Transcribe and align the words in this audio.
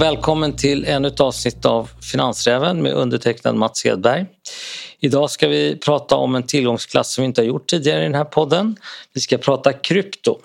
Välkommen 0.00 0.56
till 0.56 0.84
ännu 0.84 1.08
ett 1.08 1.20
avsnitt 1.20 1.64
av 1.64 1.90
Finansräven 2.12 2.82
med 2.82 2.92
undertecknad 2.92 3.54
Mats 3.54 3.84
Hedberg. 3.84 4.26
Idag 5.00 5.30
ska 5.30 5.48
vi 5.48 5.76
prata 5.76 6.16
om 6.16 6.34
en 6.34 6.42
tillgångsklass 6.42 7.12
som 7.12 7.22
vi 7.22 7.26
inte 7.26 7.40
har 7.40 7.46
gjort 7.46 7.66
tidigare 7.66 8.00
i 8.00 8.04
den 8.04 8.14
här 8.14 8.24
podden. 8.24 8.76
Vi 9.12 9.20
ska 9.20 9.38
prata 9.38 9.72
krypto. 9.72 10.38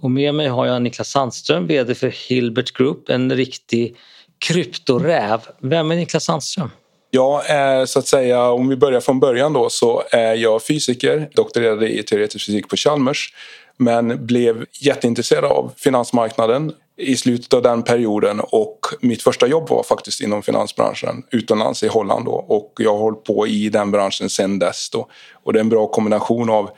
Och 0.00 0.10
med 0.10 0.34
mig 0.34 0.48
har 0.48 0.66
jag 0.66 0.82
Niklas 0.82 1.08
Sandström, 1.08 1.66
VD 1.66 1.94
för 1.94 2.28
Hilbert 2.28 2.72
Group, 2.72 3.08
en 3.08 3.32
riktig 3.32 3.96
kryptoräv. 4.38 5.40
Vem 5.60 5.90
är 5.90 5.96
Niklas 5.96 6.24
Sandström? 6.24 6.70
Jag 7.10 7.50
är 7.50 7.86
så 7.86 7.98
att 7.98 8.06
säga, 8.06 8.50
om 8.50 8.68
vi 8.68 8.76
börjar 8.76 9.00
från 9.00 9.20
början 9.20 9.52
då, 9.52 9.70
så 9.70 10.02
är 10.10 10.34
jag 10.34 10.62
fysiker, 10.62 11.28
doktorerade 11.34 11.98
i 11.98 12.02
teoretisk 12.02 12.46
fysik 12.46 12.68
på 12.68 12.76
Chalmers 12.76 13.34
men 13.76 14.26
blev 14.26 14.64
jätteintresserad 14.80 15.44
av 15.44 15.72
finansmarknaden 15.76 16.72
i 16.98 17.16
slutet 17.16 17.54
av 17.54 17.62
den 17.62 17.82
perioden 17.82 18.40
och 18.40 18.78
mitt 19.00 19.22
första 19.22 19.46
jobb 19.46 19.68
var 19.68 19.82
faktiskt 19.82 20.20
inom 20.20 20.42
finansbranschen 20.42 21.22
utomlands 21.30 21.82
i 21.82 21.88
Holland 21.88 22.24
då, 22.24 22.32
och 22.32 22.72
jag 22.78 22.92
har 22.92 22.98
hållit 22.98 23.24
på 23.24 23.46
i 23.46 23.68
den 23.68 23.90
branschen 23.90 24.30
sedan 24.30 24.58
dess 24.58 24.90
då. 24.90 25.08
och 25.32 25.52
det 25.52 25.58
är 25.58 25.60
en 25.60 25.68
bra 25.68 25.86
kombination 25.86 26.50
av 26.50 26.70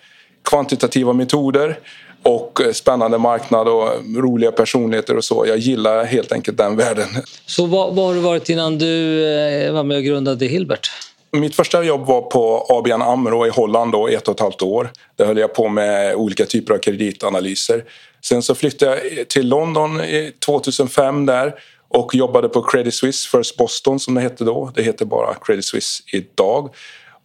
kvantitativa 0.44 1.12
metoder 1.12 1.78
och 2.22 2.60
spännande 2.72 3.18
marknad 3.18 3.68
och 3.68 3.88
roliga 4.16 4.52
personligheter 4.52 5.16
och 5.16 5.24
så. 5.24 5.44
Jag 5.48 5.58
gillar 5.58 6.04
helt 6.04 6.32
enkelt 6.32 6.58
den 6.58 6.76
världen. 6.76 7.08
Så 7.46 7.66
vad, 7.66 7.94
vad 7.94 8.06
har 8.06 8.14
du 8.14 8.20
varit 8.20 8.48
innan 8.48 8.78
du 8.78 9.24
eh, 9.26 9.72
var 9.72 9.82
med 9.82 9.96
och 9.96 10.02
grundade 10.02 10.46
Hilbert? 10.46 10.90
Mitt 11.32 11.54
första 11.54 11.82
jobb 11.82 12.06
var 12.06 12.22
på 12.22 12.66
ABN 12.68 13.02
AMRO 13.02 13.46
i 13.46 13.50
Holland 13.50 13.92
då, 13.92 14.08
ett 14.08 14.28
och 14.28 14.34
ett 14.34 14.40
halvt 14.40 14.62
år. 14.62 14.90
Där 15.16 15.24
höll 15.26 15.38
jag 15.38 15.54
på 15.54 15.68
med 15.68 16.14
olika 16.14 16.44
typer 16.44 16.74
av 16.74 16.78
kreditanalyser. 16.78 17.84
Sen 18.24 18.42
så 18.42 18.54
flyttade 18.54 18.90
jag 18.90 19.18
eh, 19.18 19.24
till 19.24 19.48
London 19.48 20.00
2005 20.46 21.26
där 21.26 21.54
och 21.88 22.14
jobbade 22.14 22.48
på 22.48 22.62
Credit 22.62 22.94
Suisse 22.94 23.28
First 23.28 23.56
Boston 23.56 24.00
som 24.00 24.14
det 24.14 24.20
hette 24.20 24.44
då. 24.44 24.72
Det 24.74 24.82
heter 24.82 25.04
bara 25.04 25.34
Credit 25.34 25.64
Suisse 25.64 26.02
idag. 26.12 26.74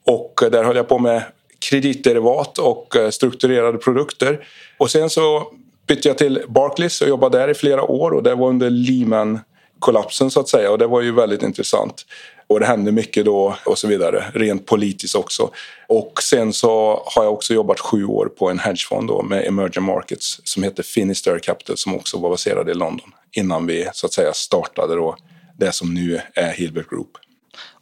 Och 0.05 0.43
eh, 0.43 0.49
där 0.51 0.63
höll 0.63 0.75
jag 0.75 0.87
på 0.87 0.99
med 0.99 1.23
kreditderivat 1.69 2.57
och 2.57 2.95
eh, 2.95 3.09
strukturerade 3.09 3.77
produkter. 3.77 4.47
Och 4.77 4.91
sen 4.91 5.09
så 5.09 5.51
bytte 5.87 6.07
jag 6.07 6.17
till 6.17 6.43
Barclays 6.47 7.01
och 7.01 7.09
jobbade 7.09 7.37
där 7.37 7.47
i 7.47 7.53
flera 7.53 7.83
år 7.83 8.11
och 8.11 8.23
det 8.23 8.35
var 8.35 8.49
under 8.49 8.69
Lehman-kollapsen 8.69 10.31
så 10.31 10.39
att 10.39 10.49
säga 10.49 10.71
och 10.71 10.77
det 10.77 10.87
var 10.87 11.01
ju 11.01 11.11
väldigt 11.11 11.43
intressant. 11.43 12.05
Och 12.47 12.59
det 12.59 12.65
hände 12.65 12.91
mycket 12.91 13.25
då 13.25 13.55
och 13.65 13.77
så 13.77 13.87
vidare, 13.87 14.25
rent 14.33 14.65
politiskt 14.65 15.15
också. 15.15 15.49
Och 15.87 16.23
sen 16.23 16.53
så 16.53 17.03
har 17.05 17.23
jag 17.23 17.33
också 17.33 17.53
jobbat 17.53 17.79
sju 17.79 18.05
år 18.05 18.25
på 18.25 18.49
en 18.49 18.59
hedgefond 18.59 19.07
då 19.07 19.21
med 19.21 19.47
emerging 19.47 19.83
markets 19.83 20.41
som 20.43 20.63
heter 20.63 20.83
Finisterre 20.83 21.39
Capital 21.39 21.77
som 21.77 21.95
också 21.95 22.17
var 22.17 22.29
baserad 22.29 22.69
i 22.69 22.73
London 22.73 23.11
innan 23.31 23.65
vi 23.65 23.87
så 23.93 24.05
att 24.05 24.13
säga 24.13 24.33
startade 24.33 24.95
då 24.95 25.15
det 25.57 25.71
som 25.71 25.93
nu 25.93 26.21
är 26.33 26.53
Hilbert 26.53 26.89
Group. 26.89 27.09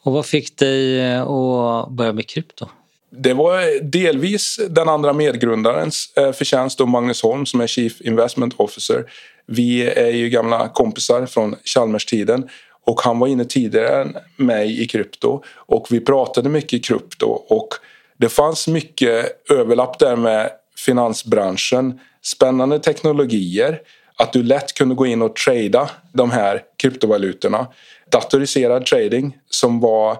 Och 0.03 0.14
vad 0.14 0.25
fick 0.25 0.58
dig 0.58 1.11
att 1.16 1.89
börja 1.89 2.14
med 2.14 2.28
krypto? 2.28 2.67
Det 3.09 3.34
var 3.34 3.84
delvis 3.84 4.59
den 4.69 4.89
andra 4.89 5.14
medgrundarens 5.14 6.14
eh, 6.17 6.31
förtjänst, 6.31 6.78
då 6.78 6.86
Magnus 6.86 7.23
Holm 7.23 7.45
som 7.45 7.61
är 7.61 7.67
Chief 7.67 8.02
Investment 8.02 8.53
Officer. 8.58 9.06
Vi 9.45 9.84
är 9.84 10.11
ju 10.11 10.30
gamla 10.30 10.69
kompisar 10.69 11.25
från 11.25 11.56
Chalmers-tiden 11.64 12.50
och 12.86 13.02
han 13.02 13.20
var 13.20 13.28
inne 13.28 13.45
tidigare 13.45 14.02
än 14.02 14.17
mig 14.38 14.81
i 14.81 14.88
krypto 14.88 15.44
och 15.56 15.88
vi 15.89 16.00
pratade 16.00 16.50
mycket 16.50 16.86
krypto 16.86 17.28
och 17.28 17.70
det 18.17 18.30
fanns 18.30 18.67
mycket 18.67 19.52
överlapp 19.52 20.00
där 20.00 20.16
med 20.16 20.50
finansbranschen, 20.86 22.00
spännande 22.22 22.80
teknologier, 22.80 23.81
att 24.16 24.34
du 24.34 24.44
lätt 24.44 24.74
kunde 24.74 24.96
gå 24.96 25.06
in 25.06 25.22
och 25.22 25.35
trada 25.35 25.90
de 26.13 26.31
här 26.31 26.62
kryptovalutorna. 26.78 27.68
Datoriserad 28.12 28.86
trading 28.86 29.38
som 29.50 29.80
var 29.80 30.18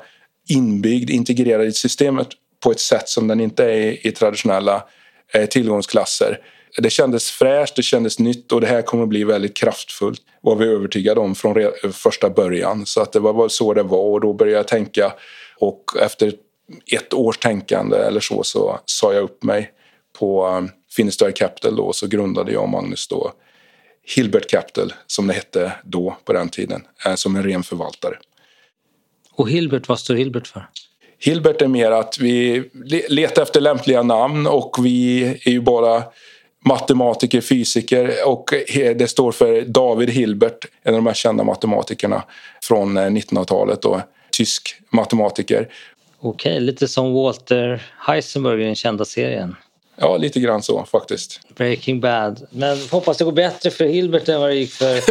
inbyggd, 0.50 1.10
integrerad 1.10 1.66
i 1.66 1.72
systemet 1.72 2.28
på 2.64 2.72
ett 2.72 2.80
sätt 2.80 3.10
som 3.10 3.28
den 3.28 3.42
inte 3.42 3.64
är 3.64 4.08
i 4.08 4.12
traditionella 4.12 4.84
eh, 5.34 5.46
tillgångsklasser. 5.46 6.40
Det 6.78 6.90
kändes 6.90 7.32
fräscht, 7.32 7.76
det 7.76 7.84
kändes 7.84 8.20
nytt 8.20 8.52
och 8.52 8.62
det 8.62 8.68
här 8.68 8.82
kommer 8.82 9.04
att 9.04 9.10
bli 9.10 9.24
väldigt 9.24 9.58
kraftfullt 9.58 10.22
var 10.42 10.56
vi 10.56 10.66
övertygade 10.66 11.20
om 11.20 11.36
från 11.36 11.72
första 11.92 12.30
början. 12.30 12.86
Så 12.86 13.02
att 13.02 13.12
det 13.12 13.20
var 13.20 13.48
så 13.50 13.74
det 13.74 13.84
var 13.84 14.00
och 14.00 14.22
då 14.22 14.34
började 14.34 14.58
jag 14.58 14.68
tänka 14.68 15.14
och 15.58 15.84
efter 16.02 16.34
ett 16.92 17.14
års 17.14 17.38
tänkande 17.38 17.98
eller 17.98 18.20
så 18.20 18.44
så 18.44 18.80
sa 18.86 19.14
jag 19.14 19.24
upp 19.24 19.44
mig 19.44 19.72
på 20.20 20.48
um, 20.48 20.70
Finisterre 20.96 21.32
Capital 21.32 21.76
då 21.76 21.94
så 21.94 22.08
grundade 22.08 22.52
jag 22.52 22.64
och 22.64 22.70
Magnus 22.70 23.08
då 23.08 23.32
Hilbert 24.16 24.50
Capital 24.50 24.94
som 25.08 25.28
det 25.28 25.34
hette 25.34 25.72
då 25.84 26.18
på 26.26 26.34
den 26.34 26.50
tiden 26.50 26.82
eh, 27.06 27.16
som 27.16 27.36
en 27.36 27.44
ren 27.44 27.64
förvaltare. 27.64 28.18
Och 29.36 29.50
Hilbert, 29.50 29.88
vad 29.88 30.00
står 30.00 30.16
Hilbert 30.16 30.48
för? 30.48 30.70
Hilbert 31.20 31.62
är 31.62 31.68
mer 31.68 31.92
att 31.92 32.18
vi 32.20 32.64
letar 33.10 33.42
efter 33.42 33.62
lämpliga 33.62 34.04
namn 34.04 34.48
och 34.48 34.76
vi 34.82 35.24
är 35.24 35.50
ju 35.50 35.62
bara 35.62 36.04
matematiker, 36.66 37.42
fysiker 37.42 38.14
och 38.26 38.54
det 38.96 39.10
står 39.10 39.32
för 39.32 39.62
David 39.62 40.10
Hilbert, 40.10 40.66
en 40.84 40.94
av 40.94 40.98
de 40.98 41.04
mest 41.04 41.20
kända 41.20 41.44
matematikerna 41.44 42.24
från 42.64 42.98
1900-talet. 42.98 43.86
Eh, 43.86 44.02
tysk 44.32 44.76
matematiker. 44.90 45.68
Okej, 46.20 46.60
lite 46.60 46.88
som 46.88 47.14
Walter 47.14 47.84
Heisenberg 48.00 48.62
i 48.62 48.66
den 48.66 48.76
kända 48.76 49.06
serien. 49.06 49.56
Ja, 49.96 50.18
lite 50.18 50.40
grann 50.40 50.64
så 50.64 50.86
faktiskt. 50.86 51.40
Breaking 51.56 52.00
Bad. 52.00 52.48
Men 52.50 52.78
hoppas 52.92 53.18
det 53.18 53.24
går 53.24 53.32
bättre 53.32 53.72
för 53.72 53.86
Hilbert 53.86 54.30
än 54.30 54.42
vad 54.42 54.50
det 54.50 54.56
gick 54.56 54.72
för, 54.72 55.02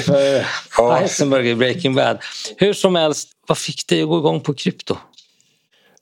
för 0.00 0.46
ja. 0.78 0.92
Heisenberg 0.94 1.50
i 1.50 1.54
Breaking 1.54 1.94
Bad. 1.94 2.18
Hur 2.56 2.72
som 2.72 2.94
helst, 2.94 3.28
vad 3.46 3.58
fick 3.58 3.86
dig 3.86 4.02
att 4.02 4.08
gå 4.08 4.18
igång 4.18 4.40
på 4.40 4.54
krypto? 4.54 4.96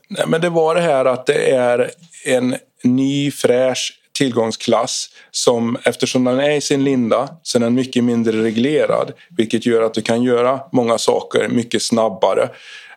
Nej, 0.08 0.24
men 0.26 0.40
det 0.40 0.48
var 0.48 0.74
det 0.74 0.80
här 0.80 1.04
att 1.04 1.26
det 1.26 1.50
är 1.50 1.90
en 2.24 2.56
ny 2.82 3.30
fräsch 3.30 3.99
tillgångsklass 4.20 5.10
som 5.30 5.76
eftersom 5.84 6.24
den 6.24 6.40
är 6.40 6.50
i 6.50 6.60
sin 6.60 6.84
linda 6.84 7.28
så 7.42 7.58
är 7.58 7.60
den 7.60 7.74
mycket 7.74 8.04
mindre 8.04 8.42
reglerad 8.42 9.12
vilket 9.36 9.66
gör 9.66 9.82
att 9.82 9.94
du 9.94 10.02
kan 10.02 10.22
göra 10.22 10.60
många 10.72 10.98
saker 10.98 11.48
mycket 11.48 11.82
snabbare 11.82 12.48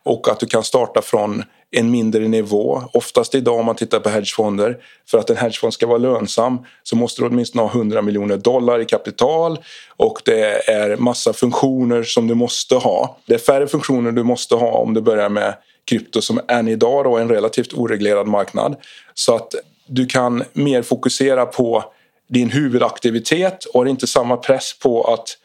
och 0.03 0.29
att 0.29 0.39
du 0.39 0.45
kan 0.45 0.63
starta 0.63 1.01
från 1.01 1.43
en 1.71 1.91
mindre 1.91 2.27
nivå. 2.27 2.81
Oftast 2.93 3.35
idag 3.35 3.59
om 3.59 3.65
man 3.65 3.75
tittar 3.75 3.99
på 3.99 4.09
hedgefonder, 4.09 4.77
för 5.09 5.17
att 5.17 5.29
en 5.29 5.37
hedgefond 5.37 5.73
ska 5.73 5.87
vara 5.87 5.97
lönsam 5.97 6.59
så 6.83 6.95
måste 6.95 7.21
du 7.21 7.27
åtminstone 7.27 7.63
ha 7.63 7.69
100 7.69 8.01
miljoner 8.01 8.37
dollar 8.37 8.79
i 8.79 8.85
kapital 8.85 9.59
och 9.97 10.21
det 10.25 10.69
är 10.69 10.97
massa 10.97 11.33
funktioner 11.33 12.03
som 12.03 12.27
du 12.27 12.35
måste 12.35 12.75
ha. 12.75 13.17
Det 13.25 13.33
är 13.33 13.39
färre 13.39 13.67
funktioner 13.67 14.11
du 14.11 14.23
måste 14.23 14.55
ha 14.55 14.71
om 14.71 14.93
du 14.93 15.01
börjar 15.01 15.29
med 15.29 15.55
krypto 15.85 16.21
som 16.21 16.39
än 16.47 16.67
idag 16.67 17.03
då 17.05 17.17
är 17.17 17.21
en 17.21 17.29
relativt 17.29 17.73
oreglerad 17.73 18.27
marknad. 18.27 18.75
Så 19.13 19.35
att 19.35 19.55
du 19.87 20.05
kan 20.05 20.43
mer 20.53 20.81
fokusera 20.81 21.45
på 21.45 21.83
din 22.29 22.49
huvudaktivitet 22.49 23.65
och 23.65 23.79
har 23.79 23.85
inte 23.85 24.07
samma 24.07 24.37
press 24.37 24.79
på 24.79 25.03
att 25.03 25.37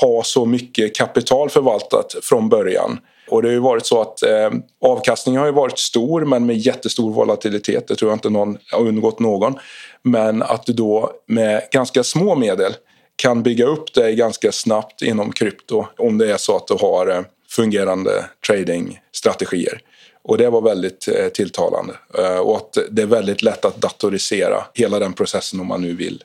ha 0.00 0.22
så 0.22 0.44
mycket 0.44 0.96
kapital 0.96 1.50
förvaltat 1.50 2.14
från 2.22 2.48
början. 2.48 2.98
Och 3.28 3.42
det 3.42 3.48
har 3.48 3.52
ju 3.52 3.60
varit 3.60 3.86
så 3.86 4.00
att 4.00 4.22
eh, 4.22 4.50
avkastningen 4.80 5.40
har 5.40 5.46
ju 5.46 5.52
varit 5.52 5.78
stor 5.78 6.24
men 6.24 6.46
med 6.46 6.56
jättestor 6.56 7.12
volatilitet. 7.12 7.88
Det 7.88 7.94
tror 7.94 8.10
jag 8.10 8.16
inte 8.16 8.30
någon 8.30 8.58
har 8.72 8.80
undgått 8.80 9.18
någon. 9.18 9.54
Men 10.02 10.42
att 10.42 10.66
du 10.66 10.72
då 10.72 11.12
med 11.26 11.62
ganska 11.72 12.04
små 12.04 12.34
medel 12.34 12.72
kan 13.16 13.42
bygga 13.42 13.66
upp 13.66 13.94
dig 13.94 14.14
ganska 14.14 14.52
snabbt 14.52 15.02
inom 15.02 15.32
krypto 15.32 15.86
om 15.98 16.18
det 16.18 16.32
är 16.32 16.36
så 16.36 16.56
att 16.56 16.66
du 16.66 16.74
har 16.74 17.06
eh, 17.06 17.22
fungerande 17.48 18.24
tradingstrategier. 18.46 19.80
Och 20.22 20.38
det 20.38 20.50
var 20.50 20.60
väldigt 20.60 21.08
eh, 21.08 21.28
tilltalande. 21.28 21.94
Eh, 22.18 22.38
och 22.38 22.56
att 22.56 22.78
det 22.90 23.02
är 23.02 23.06
väldigt 23.06 23.42
lätt 23.42 23.64
att 23.64 23.76
datorisera 23.76 24.64
hela 24.74 24.98
den 24.98 25.12
processen 25.12 25.60
om 25.60 25.66
man 25.66 25.82
nu 25.82 25.94
vill 25.94 26.24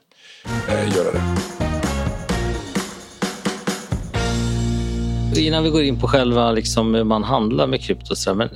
eh, 0.69 0.95
göra 0.95 1.11
det. 1.11 1.21
Innan 5.37 5.63
vi 5.63 5.69
går 5.69 5.83
in 5.83 5.99
på 5.99 6.07
själva 6.07 6.51
liksom, 6.51 6.95
hur 6.95 7.03
man 7.03 7.23
handlar 7.23 7.67
med 7.67 7.81
krypto 7.81 8.15
så 8.15 8.33
men 8.33 8.49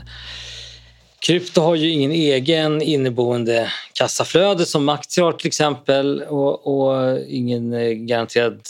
Krypto 1.19 1.61
har 1.61 1.75
ju 1.75 1.89
ingen 1.89 2.11
egen 2.11 2.81
inneboende 2.81 3.71
kassaflöde 3.93 4.65
som 4.65 4.89
aktier 4.89 5.25
har 5.25 5.31
till 5.31 5.47
exempel 5.47 6.21
och, 6.21 6.67
och 6.67 7.19
ingen 7.27 7.73
eh, 7.73 7.91
garanterad 7.91 8.61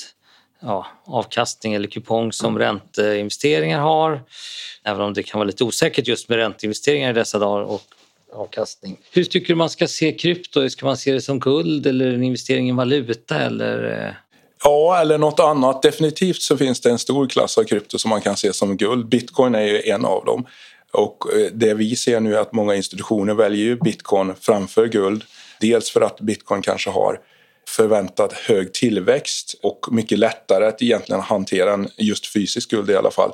ja, 0.61 0.87
avkastning 1.05 1.73
eller 1.73 1.87
kupong 1.87 2.31
som 2.31 2.59
ränteinvesteringar 2.59 3.79
har. 3.79 4.21
Även 4.83 5.01
om 5.01 5.13
det 5.13 5.23
kan 5.23 5.39
vara 5.39 5.47
lite 5.47 5.63
osäkert 5.63 6.07
just 6.07 6.29
med 6.29 6.37
ränteinvesteringar 6.37 7.09
i 7.09 7.13
dessa 7.13 7.39
dagar 7.39 7.63
och 7.63 7.81
avkastning. 8.33 8.97
Hur 9.11 9.23
tycker 9.23 9.47
du 9.47 9.55
man 9.55 9.69
ska 9.69 9.87
se 9.87 10.11
krypto? 10.11 10.69
Ska 10.69 10.85
man 10.85 10.97
se 10.97 11.11
det 11.11 11.21
som 11.21 11.39
guld 11.39 11.87
eller 11.87 12.13
en 12.13 12.23
investering 12.23 12.69
i 12.69 12.71
valuta? 12.71 13.35
Eller? 13.35 14.05
Eh? 14.07 14.13
Ja, 14.63 15.01
eller 15.01 15.17
något 15.17 15.39
annat. 15.39 15.81
Definitivt 15.81 16.41
så 16.41 16.57
finns 16.57 16.81
det 16.81 16.89
en 16.89 16.99
stor 16.99 17.27
klass 17.27 17.57
av 17.57 17.63
krypto 17.63 17.99
som 17.99 18.09
man 18.09 18.21
kan 18.21 18.37
se 18.37 18.53
som 18.53 18.77
guld. 18.77 19.09
Bitcoin 19.09 19.55
är 19.55 19.61
ju 19.61 19.81
en 19.81 20.05
av 20.05 20.25
dem. 20.25 20.45
Och 20.91 21.33
eh, 21.33 21.51
det 21.53 21.73
vi 21.73 21.95
ser 21.95 22.19
nu 22.19 22.35
är 22.35 22.39
att 22.39 22.53
många 22.53 22.75
institutioner 22.75 23.33
väljer 23.33 23.75
bitcoin 23.75 24.35
framför 24.41 24.87
guld. 24.87 25.23
Dels 25.61 25.89
för 25.89 26.01
att 26.01 26.19
bitcoin 26.19 26.61
kanske 26.61 26.89
har 26.89 27.19
förväntad 27.75 28.33
hög 28.33 28.73
tillväxt 28.73 29.55
och 29.63 29.85
mycket 29.91 30.19
lättare 30.19 30.65
att 30.65 30.81
egentligen 30.81 31.21
hantera 31.21 31.73
än 31.73 31.89
just 31.97 32.33
fysisk 32.33 32.71
guld 32.71 32.89
i 32.89 32.95
alla 32.95 33.11
fall. 33.11 33.31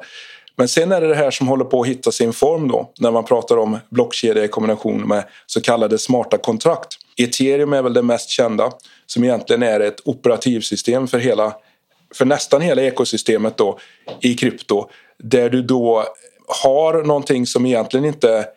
Men 0.56 0.68
sen 0.68 0.92
är 0.92 1.02
det 1.02 1.08
det 1.08 1.16
här 1.16 1.32
som 1.32 1.48
håller 1.48 1.66
på 1.66 1.82
att 1.82 1.88
hitta 1.88 2.12
sin 2.12 2.34
form 2.34 2.68
då 2.68 2.92
när 3.00 3.12
man 3.12 3.26
pratar 3.26 3.58
om 3.58 3.80
blockkedja 3.90 4.44
i 4.44 4.48
kombination 4.48 5.08
med 5.08 5.24
så 5.46 5.62
kallade 5.62 5.98
smarta 5.98 6.38
kontrakt. 6.38 6.98
Ethereum 7.18 7.74
är 7.74 7.82
väl 7.82 7.94
det 7.94 8.02
mest 8.02 8.30
kända 8.30 8.72
som 9.06 9.24
egentligen 9.24 9.64
är 9.64 9.80
ett 9.80 10.02
operativsystem 10.06 11.08
för, 11.08 11.18
hela, 11.18 11.56
för 12.16 12.26
nästan 12.26 12.62
hela 12.62 12.82
ekosystemet 12.82 13.58
då 13.58 13.80
i 14.22 14.34
krypto 14.34 14.90
där 15.18 15.50
du 15.50 15.62
då 15.62 16.06
har 16.48 17.04
någonting 17.04 17.46
som 17.46 17.66
egentligen 17.66 18.06
inte 18.06 18.48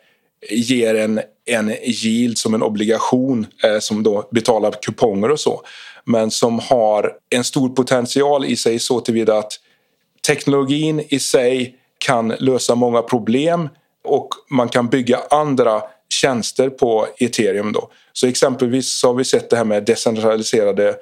ger 0.49 0.95
en, 0.95 1.21
en 1.45 1.73
yield 1.83 2.37
som 2.37 2.53
en 2.53 2.63
obligation 2.63 3.47
eh, 3.63 3.79
som 3.79 4.03
då 4.03 4.29
betalar 4.31 4.71
kuponger 4.81 5.31
och 5.31 5.39
så 5.39 5.61
men 6.09 6.31
som 6.31 6.59
har 6.59 7.13
en 7.29 7.43
stor 7.43 7.69
potential 7.69 8.45
i 8.45 8.55
sig 8.55 8.79
så 8.79 8.99
tillvida 8.99 9.37
att 9.37 9.53
teknologin 10.27 11.03
i 11.09 11.19
sig 11.19 11.75
kan 11.97 12.27
lösa 12.39 12.75
många 12.75 13.01
problem 13.01 13.69
och 14.03 14.29
man 14.49 14.69
kan 14.69 14.87
bygga 14.87 15.19
andra 15.29 15.81
tjänster 16.09 16.69
på 16.69 17.07
ethereum. 17.17 17.71
Då. 17.71 17.89
Så 18.13 18.27
exempelvis 18.27 18.99
så 18.99 19.07
har 19.07 19.13
vi 19.13 19.25
sett 19.25 19.49
det 19.49 19.57
här 19.57 19.63
med 19.63 19.85
decentraliserade 19.85 20.95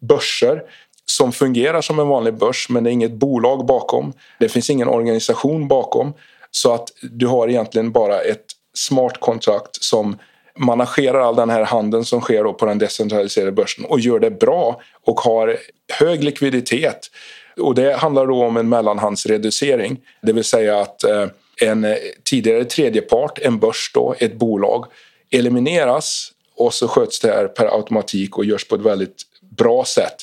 börser 0.00 0.62
som 1.06 1.32
fungerar 1.32 1.80
som 1.80 1.98
en 1.98 2.08
vanlig 2.08 2.34
börs 2.34 2.66
men 2.68 2.84
det 2.84 2.90
är 2.90 2.92
inget 2.92 3.12
bolag 3.12 3.66
bakom. 3.66 4.12
Det 4.40 4.48
finns 4.48 4.70
ingen 4.70 4.88
organisation 4.88 5.68
bakom. 5.68 6.12
Så 6.50 6.74
att 6.74 6.88
du 7.02 7.26
har 7.26 7.48
egentligen 7.48 7.92
bara 7.92 8.20
ett 8.20 8.44
smart 8.74 9.20
kontrakt 9.20 9.82
som 9.82 10.18
managerar 10.58 11.20
all 11.20 11.36
den 11.36 11.50
här 11.50 11.64
handeln 11.64 12.04
som 12.04 12.20
sker 12.20 12.52
på 12.52 12.66
den 12.66 12.78
decentraliserade 12.78 13.52
börsen 13.52 13.84
och 13.84 14.00
gör 14.00 14.18
det 14.18 14.30
bra 14.30 14.80
och 15.04 15.20
har 15.20 15.56
hög 15.98 16.24
likviditet. 16.24 17.10
Och 17.56 17.74
det 17.74 17.96
handlar 17.96 18.26
då 18.26 18.44
om 18.44 18.56
en 18.56 18.68
mellanhandsreducering, 18.68 20.00
det 20.22 20.32
vill 20.32 20.44
säga 20.44 20.80
att 20.80 21.04
eh, 21.04 21.26
en 21.60 21.96
tidigare 22.24 22.64
tredjepart, 22.64 23.38
en 23.38 23.58
börs 23.58 23.90
då, 23.94 24.14
ett 24.18 24.34
bolag, 24.34 24.86
elimineras 25.30 26.32
och 26.56 26.74
så 26.74 26.88
sköts 26.88 27.20
det 27.20 27.28
här 27.28 27.46
per 27.46 27.66
automatik 27.66 28.38
och 28.38 28.44
görs 28.44 28.68
på 28.68 28.74
ett 28.74 28.80
väldigt 28.80 29.22
bra 29.56 29.84
sätt. 29.84 30.16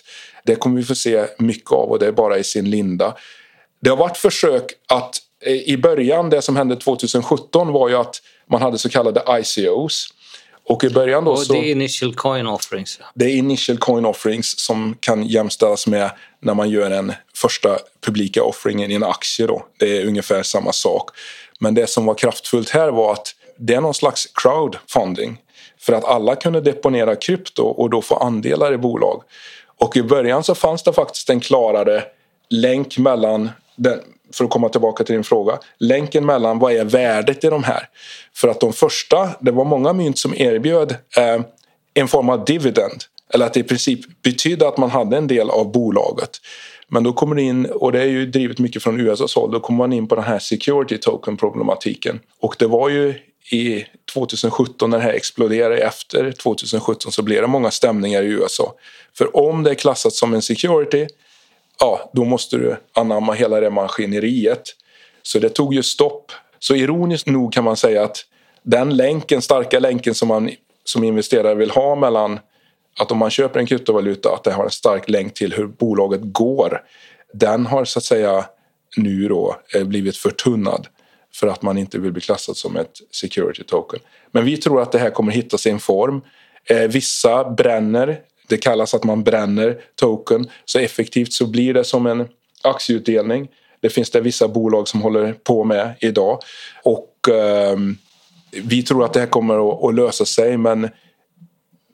Det 0.43 0.55
kommer 0.55 0.77
vi 0.77 0.83
få 0.83 0.95
se 0.95 1.25
mycket 1.37 1.71
av 1.71 1.89
och 1.89 1.99
det 1.99 2.07
är 2.07 2.11
bara 2.11 2.37
i 2.37 2.43
sin 2.43 2.69
linda. 2.69 3.15
Det 3.81 3.89
har 3.89 3.97
varit 3.97 4.17
försök 4.17 4.65
att 4.87 5.15
eh, 5.45 5.53
i 5.53 5.77
början, 5.77 6.29
det 6.29 6.41
som 6.41 6.55
hände 6.55 6.75
2017 6.75 7.71
var 7.71 7.89
ju 7.89 7.95
att 7.95 8.21
man 8.51 8.61
hade 8.61 8.77
så 8.77 8.89
kallade 8.89 9.23
ICOs. 9.29 10.13
Och 10.63 10.83
i 10.83 10.89
början 10.89 11.25
då 11.25 11.37
så... 11.37 11.53
Det 11.53 11.59
är 11.59 11.71
initial 11.71 12.15
coin 12.15 12.47
offerings. 12.47 12.99
Det 13.13 13.25
är 13.25 13.35
initial 13.35 13.77
coin 13.77 14.05
offerings 14.05 14.59
som 14.59 14.97
kan 14.99 15.23
jämställas 15.23 15.87
med 15.87 16.11
när 16.39 16.53
man 16.53 16.69
gör 16.69 16.91
en 16.91 17.13
första 17.35 17.77
publika 18.05 18.43
offeringen 18.43 18.91
i 18.91 18.93
en 18.93 19.03
aktie 19.03 19.47
då. 19.47 19.65
Det 19.79 19.97
är 19.97 20.05
ungefär 20.05 20.43
samma 20.43 20.71
sak. 20.71 21.09
Men 21.59 21.73
det 21.73 21.87
som 21.87 22.05
var 22.05 22.15
kraftfullt 22.15 22.69
här 22.69 22.91
var 22.91 23.13
att 23.13 23.35
det 23.57 23.73
är 23.73 23.81
någon 23.81 23.93
slags 23.93 24.27
crowdfunding. 24.33 25.37
För 25.79 25.93
att 25.93 26.05
alla 26.05 26.35
kunde 26.35 26.61
deponera 26.61 27.15
krypto 27.15 27.63
och 27.63 27.89
då 27.89 28.01
få 28.01 28.15
andelar 28.15 28.73
i 28.73 28.77
bolag. 28.77 29.23
Och 29.77 29.97
i 29.97 30.03
början 30.03 30.43
så 30.43 30.55
fanns 30.55 30.83
det 30.83 30.93
faktiskt 30.93 31.29
en 31.29 31.39
klarare 31.39 32.03
länk 32.49 32.97
mellan 32.97 33.49
den, 33.83 33.99
för 34.33 34.45
att 34.45 34.51
komma 34.51 34.69
tillbaka 34.69 35.03
till 35.03 35.15
din 35.15 35.23
fråga, 35.23 35.59
länken 35.79 36.25
mellan 36.25 36.59
vad 36.59 36.73
är 36.73 36.85
värdet 36.85 37.43
i 37.43 37.47
de 37.47 37.63
här? 37.63 37.89
För 38.35 38.47
att 38.47 38.59
de 38.59 38.73
första, 38.73 39.29
det 39.39 39.51
var 39.51 39.65
många 39.65 39.93
mynt 39.93 40.17
som 40.17 40.33
erbjöd 40.35 40.91
eh, 41.17 41.41
en 41.93 42.07
form 42.07 42.29
av 42.29 42.45
dividend. 42.45 43.03
Eller 43.33 43.45
att 43.45 43.53
det 43.53 43.59
i 43.59 43.63
princip 43.63 43.99
betydde 44.23 44.67
att 44.67 44.77
man 44.77 44.89
hade 44.89 45.17
en 45.17 45.27
del 45.27 45.49
av 45.49 45.71
bolaget. 45.71 46.29
Men 46.87 47.03
då 47.03 47.13
kommer 47.13 47.35
det 47.35 47.41
in, 47.41 47.65
och 47.65 47.91
det 47.91 48.01
är 48.01 48.05
ju 48.05 48.25
drivet 48.25 48.59
mycket 48.59 48.83
från 48.83 48.99
USAs 48.99 49.35
håll, 49.35 49.51
då 49.51 49.59
kommer 49.59 49.77
man 49.77 49.93
in 49.93 50.07
på 50.07 50.15
den 50.15 50.23
här 50.23 50.39
security 50.39 50.97
token 50.97 51.37
problematiken. 51.37 52.19
Och 52.39 52.55
det 52.59 52.67
var 52.67 52.89
ju 52.89 53.13
i 53.51 53.85
2017 54.13 54.89
när 54.89 54.97
det 54.97 55.03
här 55.03 55.13
exploderade 55.13 55.77
efter 55.77 56.31
2017 56.31 57.11
så 57.11 57.23
blev 57.23 57.41
det 57.41 57.47
många 57.47 57.71
stämningar 57.71 58.23
i 58.23 58.27
USA. 58.27 58.73
För 59.17 59.37
om 59.37 59.63
det 59.63 59.69
är 59.69 59.75
klassat 59.75 60.13
som 60.13 60.33
en 60.33 60.41
security 60.41 61.07
ja, 61.81 62.11
då 62.13 62.23
måste 62.25 62.57
du 62.57 62.77
anamma 62.93 63.33
hela 63.33 63.59
det 63.59 63.69
maskineriet. 63.69 64.63
Så 65.23 65.39
det 65.39 65.49
tog 65.49 65.73
ju 65.73 65.83
stopp. 65.83 66.31
Så 66.59 66.75
ironiskt 66.75 67.27
nog 67.27 67.53
kan 67.53 67.63
man 67.63 67.77
säga 67.77 68.03
att 68.03 68.25
den 68.63 68.97
länken, 68.97 69.41
starka 69.41 69.79
länken 69.79 70.15
som 70.15 70.27
man 70.27 70.51
som 70.83 71.03
investerare 71.03 71.55
vill 71.55 71.71
ha 71.71 71.95
mellan 71.95 72.39
att 72.99 73.11
om 73.11 73.17
man 73.17 73.29
köper 73.29 73.59
en 73.59 73.65
kryptovaluta 73.65 74.33
att 74.33 74.43
det 74.43 74.51
har 74.51 74.63
en 74.63 74.71
stark 74.71 75.09
länk 75.09 75.33
till 75.33 75.53
hur 75.53 75.67
bolaget 75.67 76.21
går. 76.23 76.81
Den 77.33 77.65
har 77.65 77.85
så 77.85 77.99
att 77.99 78.03
säga 78.03 78.45
nu 78.97 79.27
då 79.27 79.55
eh, 79.75 79.83
blivit 79.83 80.17
förtunnad 80.17 80.87
för 81.33 81.47
att 81.47 81.61
man 81.61 81.77
inte 81.77 81.99
vill 81.99 82.11
bli 82.11 82.21
klassad 82.21 82.57
som 82.57 82.77
ett 82.77 82.91
security 83.11 83.63
token. 83.63 83.99
Men 84.31 84.45
vi 84.45 84.57
tror 84.57 84.81
att 84.81 84.91
det 84.91 84.99
här 84.99 85.09
kommer 85.09 85.31
hitta 85.31 85.57
sin 85.57 85.79
form. 85.79 86.21
Eh, 86.65 86.81
vissa 86.81 87.51
bränner 87.51 88.19
det 88.51 88.57
kallas 88.57 88.93
att 88.93 89.03
man 89.03 89.23
bränner 89.23 89.77
token. 89.95 90.49
Så 90.65 90.79
effektivt 90.79 91.33
så 91.33 91.45
blir 91.45 91.73
det 91.73 91.83
som 91.83 92.05
en 92.05 92.27
aktieutdelning. 92.61 93.47
Det 93.81 93.89
finns 93.89 94.09
det 94.09 94.21
vissa 94.21 94.47
bolag 94.47 94.87
som 94.87 95.01
håller 95.01 95.33
på 95.33 95.63
med 95.63 95.93
idag. 95.99 96.39
Och 96.83 97.29
eh, 97.29 97.77
vi 98.51 98.83
tror 98.83 99.05
att 99.05 99.13
det 99.13 99.19
här 99.19 99.27
kommer 99.27 99.69
att, 99.69 99.83
att 99.83 99.95
lösa 99.95 100.25
sig 100.25 100.57
men 100.57 100.89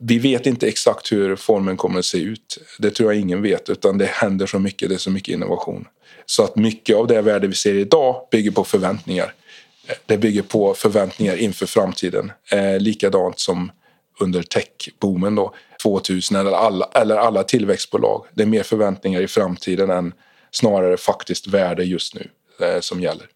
vi 0.00 0.18
vet 0.18 0.46
inte 0.46 0.68
exakt 0.68 1.12
hur 1.12 1.36
formen 1.36 1.76
kommer 1.76 1.98
att 1.98 2.04
se 2.04 2.18
ut. 2.18 2.58
Det 2.78 2.90
tror 2.90 3.12
jag 3.12 3.20
ingen 3.20 3.42
vet 3.42 3.70
utan 3.70 3.98
det 3.98 4.06
händer 4.06 4.46
så 4.46 4.58
mycket, 4.58 4.88
det 4.88 4.94
är 4.94 4.98
så 4.98 5.10
mycket 5.10 5.34
innovation. 5.34 5.84
Så 6.26 6.44
att 6.44 6.56
mycket 6.56 6.96
av 6.96 7.06
det 7.06 7.22
värde 7.22 7.46
vi 7.46 7.54
ser 7.54 7.74
idag 7.74 8.28
bygger 8.30 8.50
på 8.50 8.64
förväntningar. 8.64 9.34
Det 10.06 10.18
bygger 10.18 10.42
på 10.42 10.74
förväntningar 10.74 11.36
inför 11.36 11.66
framtiden. 11.66 12.32
Eh, 12.50 12.78
likadant 12.78 13.38
som 13.38 13.70
under 14.20 14.42
techboomen 14.42 15.34
då, 15.34 15.54
2000 15.82 16.36
eller 16.36 16.52
alla, 16.52 16.88
eller 16.94 17.16
alla 17.16 17.42
tillväxtbolag. 17.42 18.24
Det 18.34 18.42
är 18.42 18.46
mer 18.46 18.62
förväntningar 18.62 19.20
i 19.20 19.28
framtiden 19.28 19.90
än 19.90 20.12
snarare 20.50 20.96
faktiskt 20.96 21.46
värde 21.46 21.84
just 21.84 22.14
nu 22.14 22.28
eh, 22.60 22.80
som 22.80 23.00
gäller. 23.00 23.26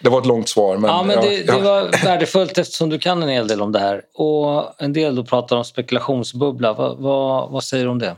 Det 0.00 0.08
var 0.08 0.20
ett 0.20 0.26
långt 0.26 0.48
svar. 0.48 0.76
Men, 0.76 0.90
ja, 0.90 1.02
men 1.02 1.20
det, 1.20 1.34
ja. 1.34 1.56
det 1.56 1.62
var 1.62 2.04
värdefullt 2.04 2.58
eftersom 2.58 2.88
du 2.88 2.98
kan 2.98 3.22
en 3.22 3.28
hel 3.28 3.48
del 3.48 3.62
om 3.62 3.72
det 3.72 3.78
här. 3.78 4.02
Och 4.14 4.82
en 4.82 4.92
del 4.92 5.14
då 5.14 5.24
pratar 5.24 5.56
om 5.56 5.64
spekulationsbubbla. 5.64 6.72
Vad, 6.72 6.98
vad, 6.98 7.50
vad 7.50 7.64
säger 7.64 7.84
du 7.84 7.90
om 7.90 7.98
det? 7.98 8.16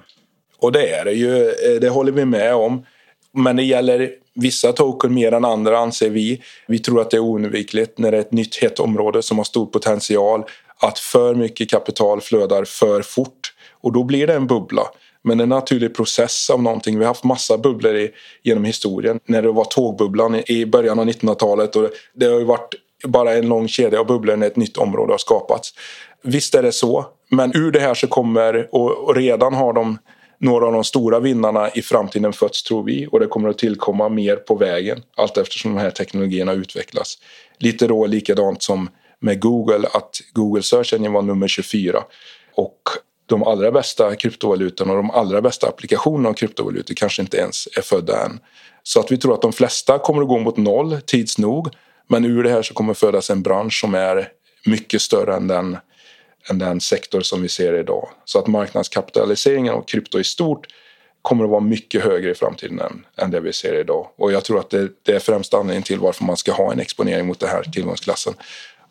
Och 0.58 0.72
det 0.72 0.90
är 0.90 1.04
det 1.04 1.12
ju. 1.12 1.48
Eh, 1.48 1.80
det 1.80 1.88
håller 1.88 2.12
vi 2.12 2.24
med 2.24 2.54
om. 2.54 2.86
Men 3.32 3.56
det 3.56 3.62
gäller 3.62 4.10
vissa 4.34 4.72
token 4.72 5.14
mer 5.14 5.32
än 5.32 5.44
andra 5.44 5.78
anser 5.78 6.10
vi. 6.10 6.42
Vi 6.66 6.78
tror 6.78 7.00
att 7.00 7.10
det 7.10 7.16
är 7.16 7.20
oundvikligt 7.20 7.98
när 7.98 8.10
det 8.10 8.16
är 8.16 8.20
ett 8.20 8.32
nytt 8.32 8.56
hett 8.56 8.80
område 8.80 9.22
som 9.22 9.38
har 9.38 9.44
stor 9.44 9.66
potential 9.66 10.44
att 10.82 10.98
för 10.98 11.34
mycket 11.34 11.70
kapital 11.70 12.20
flödar 12.20 12.64
för 12.64 13.02
fort 13.02 13.54
och 13.80 13.92
då 13.92 14.04
blir 14.04 14.26
det 14.26 14.34
en 14.34 14.46
bubbla. 14.46 14.82
Men 15.22 15.40
en 15.40 15.48
naturlig 15.48 15.94
process 15.96 16.50
av 16.50 16.62
någonting. 16.62 16.98
Vi 16.98 17.04
har 17.04 17.10
haft 17.10 17.24
massa 17.24 17.58
bubblor 17.58 17.96
i, 17.96 18.10
genom 18.42 18.64
historien. 18.64 19.20
När 19.26 19.42
det 19.42 19.52
var 19.52 19.64
tågbubblan 19.64 20.42
i 20.46 20.66
början 20.66 20.98
av 20.98 21.06
1900-talet 21.06 21.76
och 21.76 21.90
det 22.14 22.26
har 22.26 22.38
ju 22.38 22.44
varit 22.44 22.74
bara 23.04 23.34
en 23.34 23.48
lång 23.48 23.68
kedja 23.68 24.00
av 24.00 24.06
bubblor 24.06 24.36
när 24.36 24.46
ett 24.46 24.56
nytt 24.56 24.76
område 24.76 25.12
har 25.12 25.18
skapats. 25.18 25.74
Visst 26.22 26.54
är 26.54 26.62
det 26.62 26.72
så, 26.72 27.06
men 27.28 27.56
ur 27.56 27.70
det 27.70 27.80
här 27.80 27.94
så 27.94 28.06
kommer, 28.06 28.74
och 28.74 29.16
redan 29.16 29.54
har 29.54 29.72
de 29.72 29.98
några 30.38 30.66
av 30.66 30.72
de 30.72 30.84
stora 30.84 31.20
vinnarna 31.20 31.70
i 31.70 31.82
framtiden 31.82 32.32
fötts 32.32 32.62
tror 32.62 32.82
vi 32.82 33.08
och 33.12 33.20
det 33.20 33.26
kommer 33.26 33.48
att 33.48 33.58
tillkomma 33.58 34.08
mer 34.08 34.36
på 34.36 34.54
vägen 34.54 35.02
allt 35.16 35.38
eftersom 35.38 35.74
de 35.74 35.80
här 35.80 35.90
teknologierna 35.90 36.52
utvecklas. 36.52 37.18
Lite 37.58 37.86
då 37.86 38.06
likadant 38.06 38.62
som 38.62 38.88
med 39.20 39.40
Google 39.40 39.88
att 39.92 40.20
Google 40.32 40.62
Search 40.62 40.92
Engine 40.92 41.14
var 41.14 41.22
nummer 41.22 41.48
24 41.48 42.04
och 42.54 42.80
de 43.26 43.42
allra 43.42 43.70
bästa 43.70 44.14
kryptovalutorna 44.14 44.92
och 44.92 44.96
de 44.96 45.10
allra 45.10 45.42
bästa 45.42 45.68
applikationerna 45.68 46.28
av 46.28 46.34
kryptovalutor 46.34 46.94
kanske 46.94 47.22
inte 47.22 47.36
ens 47.36 47.68
är 47.76 47.82
födda 47.82 48.24
än. 48.24 48.40
Så 48.82 49.00
att 49.00 49.12
vi 49.12 49.18
tror 49.18 49.34
att 49.34 49.42
de 49.42 49.52
flesta 49.52 49.98
kommer 49.98 50.22
att 50.22 50.28
gå 50.28 50.38
mot 50.38 50.56
noll 50.56 51.00
tids 51.06 51.38
nog. 51.38 51.68
Men 52.08 52.24
ur 52.24 52.42
det 52.42 52.50
här 52.50 52.62
så 52.62 52.74
kommer 52.74 52.94
födas 52.94 53.30
en 53.30 53.42
bransch 53.42 53.80
som 53.80 53.94
är 53.94 54.28
mycket 54.66 55.02
större 55.02 55.34
än 55.34 55.48
den, 55.48 55.76
än 56.50 56.58
den 56.58 56.80
sektor 56.80 57.20
som 57.20 57.42
vi 57.42 57.48
ser 57.48 57.78
idag. 57.78 58.08
Så 58.24 58.38
att 58.38 58.46
marknadskapitaliseringen 58.46 59.74
av 59.74 59.82
krypto 59.82 60.20
i 60.20 60.24
stort 60.24 60.66
kommer 61.22 61.44
att 61.44 61.50
vara 61.50 61.60
mycket 61.60 62.04
högre 62.04 62.30
i 62.30 62.34
framtiden 62.34 62.80
än, 62.80 63.06
än 63.16 63.30
det 63.30 63.40
vi 63.40 63.52
ser 63.52 63.80
idag. 63.80 64.08
Och 64.16 64.32
jag 64.32 64.44
tror 64.44 64.60
att 64.60 64.70
det, 64.70 64.88
det 65.02 65.12
är 65.12 65.18
främsta 65.18 65.56
anledningen 65.56 65.82
till 65.82 65.98
varför 65.98 66.24
man 66.24 66.36
ska 66.36 66.52
ha 66.52 66.72
en 66.72 66.80
exponering 66.80 67.26
mot 67.26 67.40
den 67.40 67.48
här 67.48 67.62
tillgångsklassen 67.62 68.34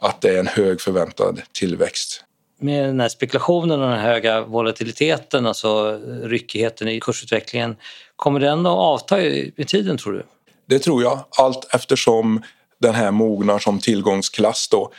att 0.06 0.22
det 0.22 0.30
är 0.30 0.40
en 0.40 0.48
hög 0.48 0.82
förväntad 0.82 1.42
tillväxt. 1.52 2.24
Med 2.60 2.86
den 2.86 3.00
här 3.00 3.10
spekulationen 3.10 3.82
och 3.82 3.90
den 3.90 4.00
höga 4.00 4.42
volatiliteten, 4.42 5.46
alltså 5.46 6.00
ryckigheten 6.24 6.88
i 6.88 7.00
kursutvecklingen, 7.00 7.76
kommer 8.16 8.40
den 8.40 8.66
att 8.66 8.78
avta 8.78 9.22
i 9.22 9.66
tiden 9.68 9.98
tror 9.98 10.14
du? 10.14 10.24
Det 10.66 10.80
tror 10.80 11.04
jag, 11.04 11.26
allt 11.38 11.74
eftersom 11.74 12.42
den 12.82 12.96
här 12.96 13.12
mognar 13.12 13.60
som 13.60 13.80
tillgångsklass 13.80 14.68
då. 14.72 14.92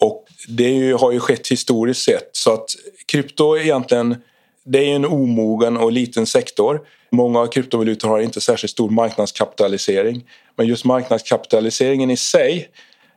Och 0.00 0.26
det 0.48 0.92
har 1.00 1.12
ju 1.12 1.20
skett 1.20 1.48
historiskt 1.48 2.04
sett 2.04 2.30
så 2.32 2.52
att 2.52 2.66
krypto 3.06 3.58
egentligen 3.58 4.16
det 4.64 4.78
är 4.78 4.96
en 4.96 5.04
omogen 5.04 5.76
och 5.76 5.92
liten 5.92 6.26
sektor. 6.26 6.80
Många 7.10 7.46
kryptovalutor 7.46 8.08
har 8.08 8.20
inte 8.20 8.40
särskilt 8.40 8.70
stor 8.70 8.90
marknadskapitalisering. 8.90 10.24
Men 10.56 10.66
just 10.66 10.84
marknadskapitaliseringen 10.84 12.10
i 12.10 12.16
sig, 12.16 12.68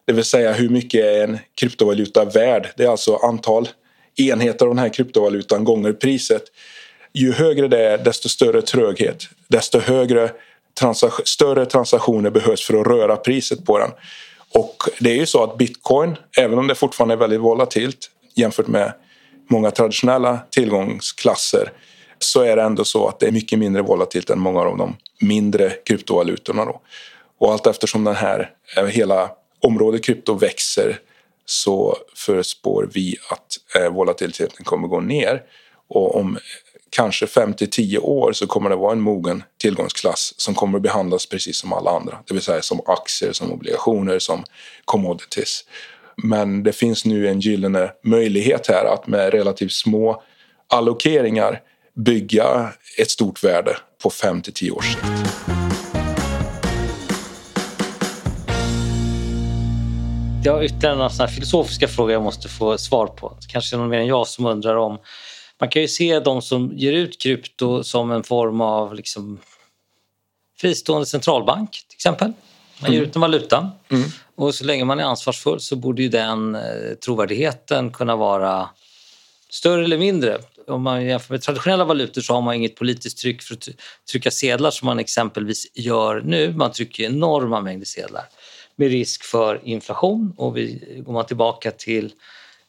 det 0.05 0.13
vill 0.13 0.23
säga 0.23 0.53
hur 0.53 0.69
mycket 0.69 1.05
är 1.05 1.23
en 1.23 1.37
kryptovaluta 1.55 2.25
värd? 2.25 2.69
Det 2.77 2.83
är 2.83 2.89
alltså 2.89 3.15
antal 3.15 3.69
enheter 4.15 4.65
av 4.65 4.71
den 4.71 4.79
här 4.79 4.89
kryptovalutan 4.89 5.63
gånger 5.63 5.93
priset. 5.93 6.43
Ju 7.13 7.33
högre 7.33 7.67
det 7.67 7.85
är, 7.85 7.97
desto 7.97 8.29
större 8.29 8.61
tröghet. 8.61 9.23
Desto 9.47 9.79
högre 9.79 10.31
transak 10.79 11.27
större 11.27 11.65
transaktioner 11.65 12.29
behövs 12.29 12.65
för 12.65 12.81
att 12.81 12.87
röra 12.87 13.15
priset 13.15 13.65
på 13.65 13.79
den. 13.79 13.91
Och 14.53 14.83
det 14.99 15.11
är 15.11 15.15
ju 15.15 15.25
så 15.25 15.43
att 15.43 15.57
bitcoin, 15.57 16.15
även 16.37 16.59
om 16.59 16.67
det 16.67 16.75
fortfarande 16.75 17.13
är 17.13 17.17
väldigt 17.17 17.39
volatilt 17.39 18.11
jämfört 18.35 18.67
med 18.67 18.93
många 19.49 19.71
traditionella 19.71 20.39
tillgångsklasser 20.49 21.71
så 22.19 22.41
är 22.41 22.55
det 22.55 22.61
ändå 22.61 22.83
så 22.83 23.07
att 23.07 23.19
det 23.19 23.27
är 23.27 23.31
mycket 23.31 23.59
mindre 23.59 23.81
volatilt 23.81 24.29
än 24.29 24.39
många 24.39 24.59
av 24.59 24.77
de 24.77 24.95
mindre 25.21 25.69
kryptovalutorna. 25.69 26.65
Då. 26.65 26.81
Och 27.39 27.51
allt 27.51 27.67
eftersom 27.67 28.03
den 28.03 28.15
här, 28.15 28.49
eh, 28.77 28.85
hela 28.85 29.29
området 29.65 30.03
krypto 30.03 30.33
växer 30.33 30.99
så 31.45 31.97
förespår 32.15 32.89
vi 32.93 33.17
att 33.29 33.81
eh, 33.81 33.93
volatiliteten 33.93 34.65
kommer 34.65 34.87
gå 34.87 34.99
ner. 34.99 35.43
Och 35.87 36.15
om 36.15 36.37
kanske 36.89 37.25
5-10 37.25 37.97
år 37.97 38.33
så 38.33 38.47
kommer 38.47 38.69
det 38.69 38.75
vara 38.75 38.91
en 38.91 39.01
mogen 39.01 39.43
tillgångsklass 39.61 40.33
som 40.37 40.55
kommer 40.55 40.77
att 40.77 40.81
behandlas 40.81 41.25
precis 41.25 41.57
som 41.57 41.73
alla 41.73 41.91
andra. 41.91 42.17
Det 42.27 42.33
vill 42.33 42.43
säga 42.43 42.61
som 42.61 42.81
aktier, 42.85 43.31
som 43.31 43.51
obligationer, 43.51 44.19
som 44.19 44.43
commodities. 44.85 45.65
Men 46.23 46.63
det 46.63 46.73
finns 46.73 47.05
nu 47.05 47.27
en 47.27 47.39
gyllene 47.39 47.91
möjlighet 48.03 48.67
här 48.67 48.85
att 48.85 49.07
med 49.07 49.31
relativt 49.33 49.71
små 49.71 50.23
allokeringar 50.67 51.61
bygga 51.93 52.73
ett 52.97 53.11
stort 53.11 53.43
värde 53.43 53.77
på 54.03 54.09
5-10 54.09 54.71
års 54.71 54.93
sikt. 54.93 55.64
Jag 60.45 60.53
har 60.53 60.63
ytterligare 60.63 60.95
några 60.95 61.27
filosofiska 61.27 61.87
frågor 61.87 62.11
jag 62.11 62.23
måste 62.23 62.49
få 62.49 62.77
svar 62.77 63.07
på. 63.07 63.37
Kanske 63.47 63.77
någon 63.77 63.89
mer 63.89 63.99
än 63.99 64.07
jag 64.07 64.27
som 64.27 64.45
undrar 64.45 64.75
om... 64.75 64.97
Man 65.59 65.69
kan 65.69 65.81
ju 65.81 65.87
se 65.87 66.19
de 66.19 66.41
som 66.41 66.71
ger 66.75 66.93
ut 66.93 67.21
krypto 67.21 67.83
som 67.83 68.11
en 68.11 68.23
form 68.23 68.61
av 68.61 68.95
liksom 68.95 69.39
fristående 70.57 71.05
centralbank 71.05 71.71
till 71.71 71.95
exempel. 71.95 72.33
Man 72.81 72.91
ger 72.91 72.97
mm. 72.97 73.09
ut 73.09 73.15
en 73.15 73.21
valuta 73.21 73.71
mm. 73.89 74.09
och 74.35 74.55
så 74.55 74.65
länge 74.65 74.85
man 74.85 74.99
är 74.99 75.03
ansvarsfull 75.03 75.59
så 75.59 75.75
borde 75.75 76.01
ju 76.01 76.09
den 76.09 76.55
eh, 76.55 76.61
trovärdigheten 77.05 77.91
kunna 77.91 78.15
vara 78.15 78.69
större 79.49 79.83
eller 79.83 79.97
mindre. 79.97 80.37
Om 80.67 80.81
man 80.81 81.05
jämför 81.05 81.33
med 81.33 81.41
traditionella 81.41 81.85
valutor 81.85 82.21
så 82.21 82.33
har 82.33 82.41
man 82.41 82.55
inget 82.55 82.75
politiskt 82.75 83.17
tryck 83.17 83.41
för 83.41 83.53
att 83.53 83.67
trycka 84.11 84.31
sedlar 84.31 84.71
som 84.71 84.85
man 84.85 84.99
exempelvis 84.99 85.71
gör 85.73 86.21
nu. 86.25 86.53
Man 86.53 86.71
trycker 86.71 87.03
enorma 87.03 87.61
mängder 87.61 87.85
sedlar 87.85 88.23
med 88.75 88.89
risk 88.89 89.23
för 89.23 89.61
inflation. 89.63 90.33
Och 90.37 90.57
vi, 90.57 91.01
går 91.05 91.13
man 91.13 91.25
tillbaka 91.25 91.71
till 91.71 92.13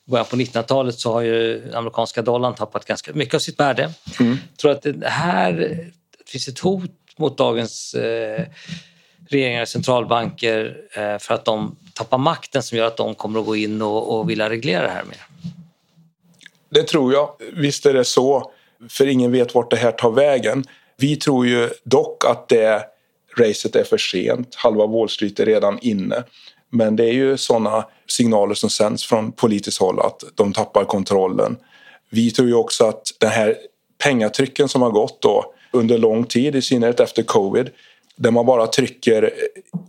början 0.05 0.27
på 0.31 0.37
1900-talet 0.37 0.95
så 0.95 1.13
har 1.13 1.21
ju 1.21 1.73
amerikanska 1.75 2.23
dollarn 2.23 2.55
tappat 2.55 2.85
ganska 2.85 3.13
mycket 3.13 3.35
av 3.35 3.39
sitt 3.39 3.61
värde. 3.61 3.93
Mm. 4.21 4.39
Jag 4.51 4.59
tror 4.59 4.71
att 4.71 4.83
det 4.83 5.09
här 5.09 5.53
det 6.19 6.31
finns 6.31 6.49
ett 6.49 6.59
hot 6.59 6.91
mot 7.17 7.39
dagens 7.39 7.95
eh, 7.95 8.45
regeringar 9.29 9.63
och 9.63 9.69
centralbanker 9.69 10.77
eh, 10.93 11.19
för 11.19 11.35
att 11.35 11.45
de 11.45 11.77
tappar 11.95 12.19
makten 12.19 12.63
som 12.63 12.79
gör 12.79 12.87
att 12.87 12.97
de 12.97 13.15
kommer 13.15 13.41
att 13.41 13.47
gå 13.47 13.57
in 13.57 13.83
och, 13.83 14.19
och 14.19 14.31
vilja 14.31 14.51
reglera 14.51 14.83
det 14.83 14.93
här 14.93 15.05
mer? 15.05 15.23
Det 16.69 16.83
tror 16.83 17.13
jag. 17.13 17.31
Visst 17.53 17.87
är 17.87 17.95
det 17.95 18.05
så. 18.05 18.53
För 18.89 19.07
ingen 19.07 19.33
vet 19.33 19.55
vart 19.55 19.71
det 19.71 19.77
här 19.77 19.93
tar 19.93 20.11
vägen. 20.11 20.65
Vi 20.97 21.17
tror 21.17 21.47
ju 21.47 21.71
dock 21.85 22.25
att 22.25 22.49
det 22.49 22.85
racet 23.39 23.77
är 23.77 23.85
för 23.85 23.99
sent. 23.99 24.55
Halva 24.55 24.87
Wall 24.87 25.09
Street 25.09 25.41
är 25.41 25.47
redan 25.47 25.79
inne. 25.83 26.25
Men 26.71 26.97
det 26.97 27.05
är 27.05 27.13
ju 27.13 27.37
sådana 27.37 27.85
signaler 28.09 28.55
som 28.55 28.71
sänds 28.71 29.07
från 29.07 29.33
politiskt 29.33 29.81
håll 29.81 30.01
att 30.01 30.25
de 30.35 30.53
tappar 30.53 30.85
kontrollen. 30.85 31.57
Vi 32.11 32.31
tror 32.31 32.49
ju 32.49 32.55
också 32.55 32.85
att 32.85 33.03
den 33.21 33.31
här 33.31 33.57
pengatrycken 34.03 34.69
som 34.69 34.83
har 34.83 34.91
gått 34.91 35.23
då 35.23 35.53
under 35.71 35.99
lång 35.99 36.25
tid, 36.25 36.57
i 36.57 36.63
synnerhet 36.63 37.01
efter 37.01 37.23
covid, 37.23 37.71
där 38.17 38.31
man 38.31 38.47
bara 38.47 38.67
trycker 38.67 39.33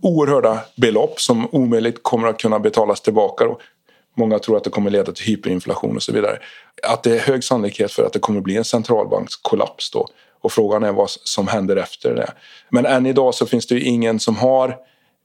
oerhörda 0.02 0.60
belopp 0.76 1.20
som 1.20 1.48
omöjligt 1.54 2.02
kommer 2.02 2.28
att 2.28 2.38
kunna 2.40 2.58
betalas 2.58 3.00
tillbaka. 3.00 3.44
Många 4.16 4.38
tror 4.38 4.56
att 4.56 4.64
det 4.64 4.70
kommer 4.70 4.90
leda 4.90 5.12
till 5.12 5.26
hyperinflation 5.26 5.96
och 5.96 6.02
så 6.02 6.12
vidare. 6.12 6.38
Att 6.82 7.02
det 7.02 7.14
är 7.14 7.18
hög 7.18 7.44
sannolikhet 7.44 7.92
för 7.92 8.04
att 8.04 8.12
det 8.12 8.18
kommer 8.18 8.40
bli 8.40 8.56
en 8.56 8.64
centralbankskollaps 8.64 9.90
då. 9.90 10.08
Och 10.40 10.52
frågan 10.52 10.82
är 10.82 10.92
vad 10.92 11.10
som 11.10 11.48
händer 11.48 11.76
efter 11.76 12.14
det. 12.14 12.32
Men 12.68 12.86
än 12.86 13.06
idag 13.06 13.34
så 13.34 13.46
finns 13.46 13.66
det 13.66 13.74
ju 13.74 13.80
ingen 13.80 14.20
som 14.20 14.36
har 14.36 14.76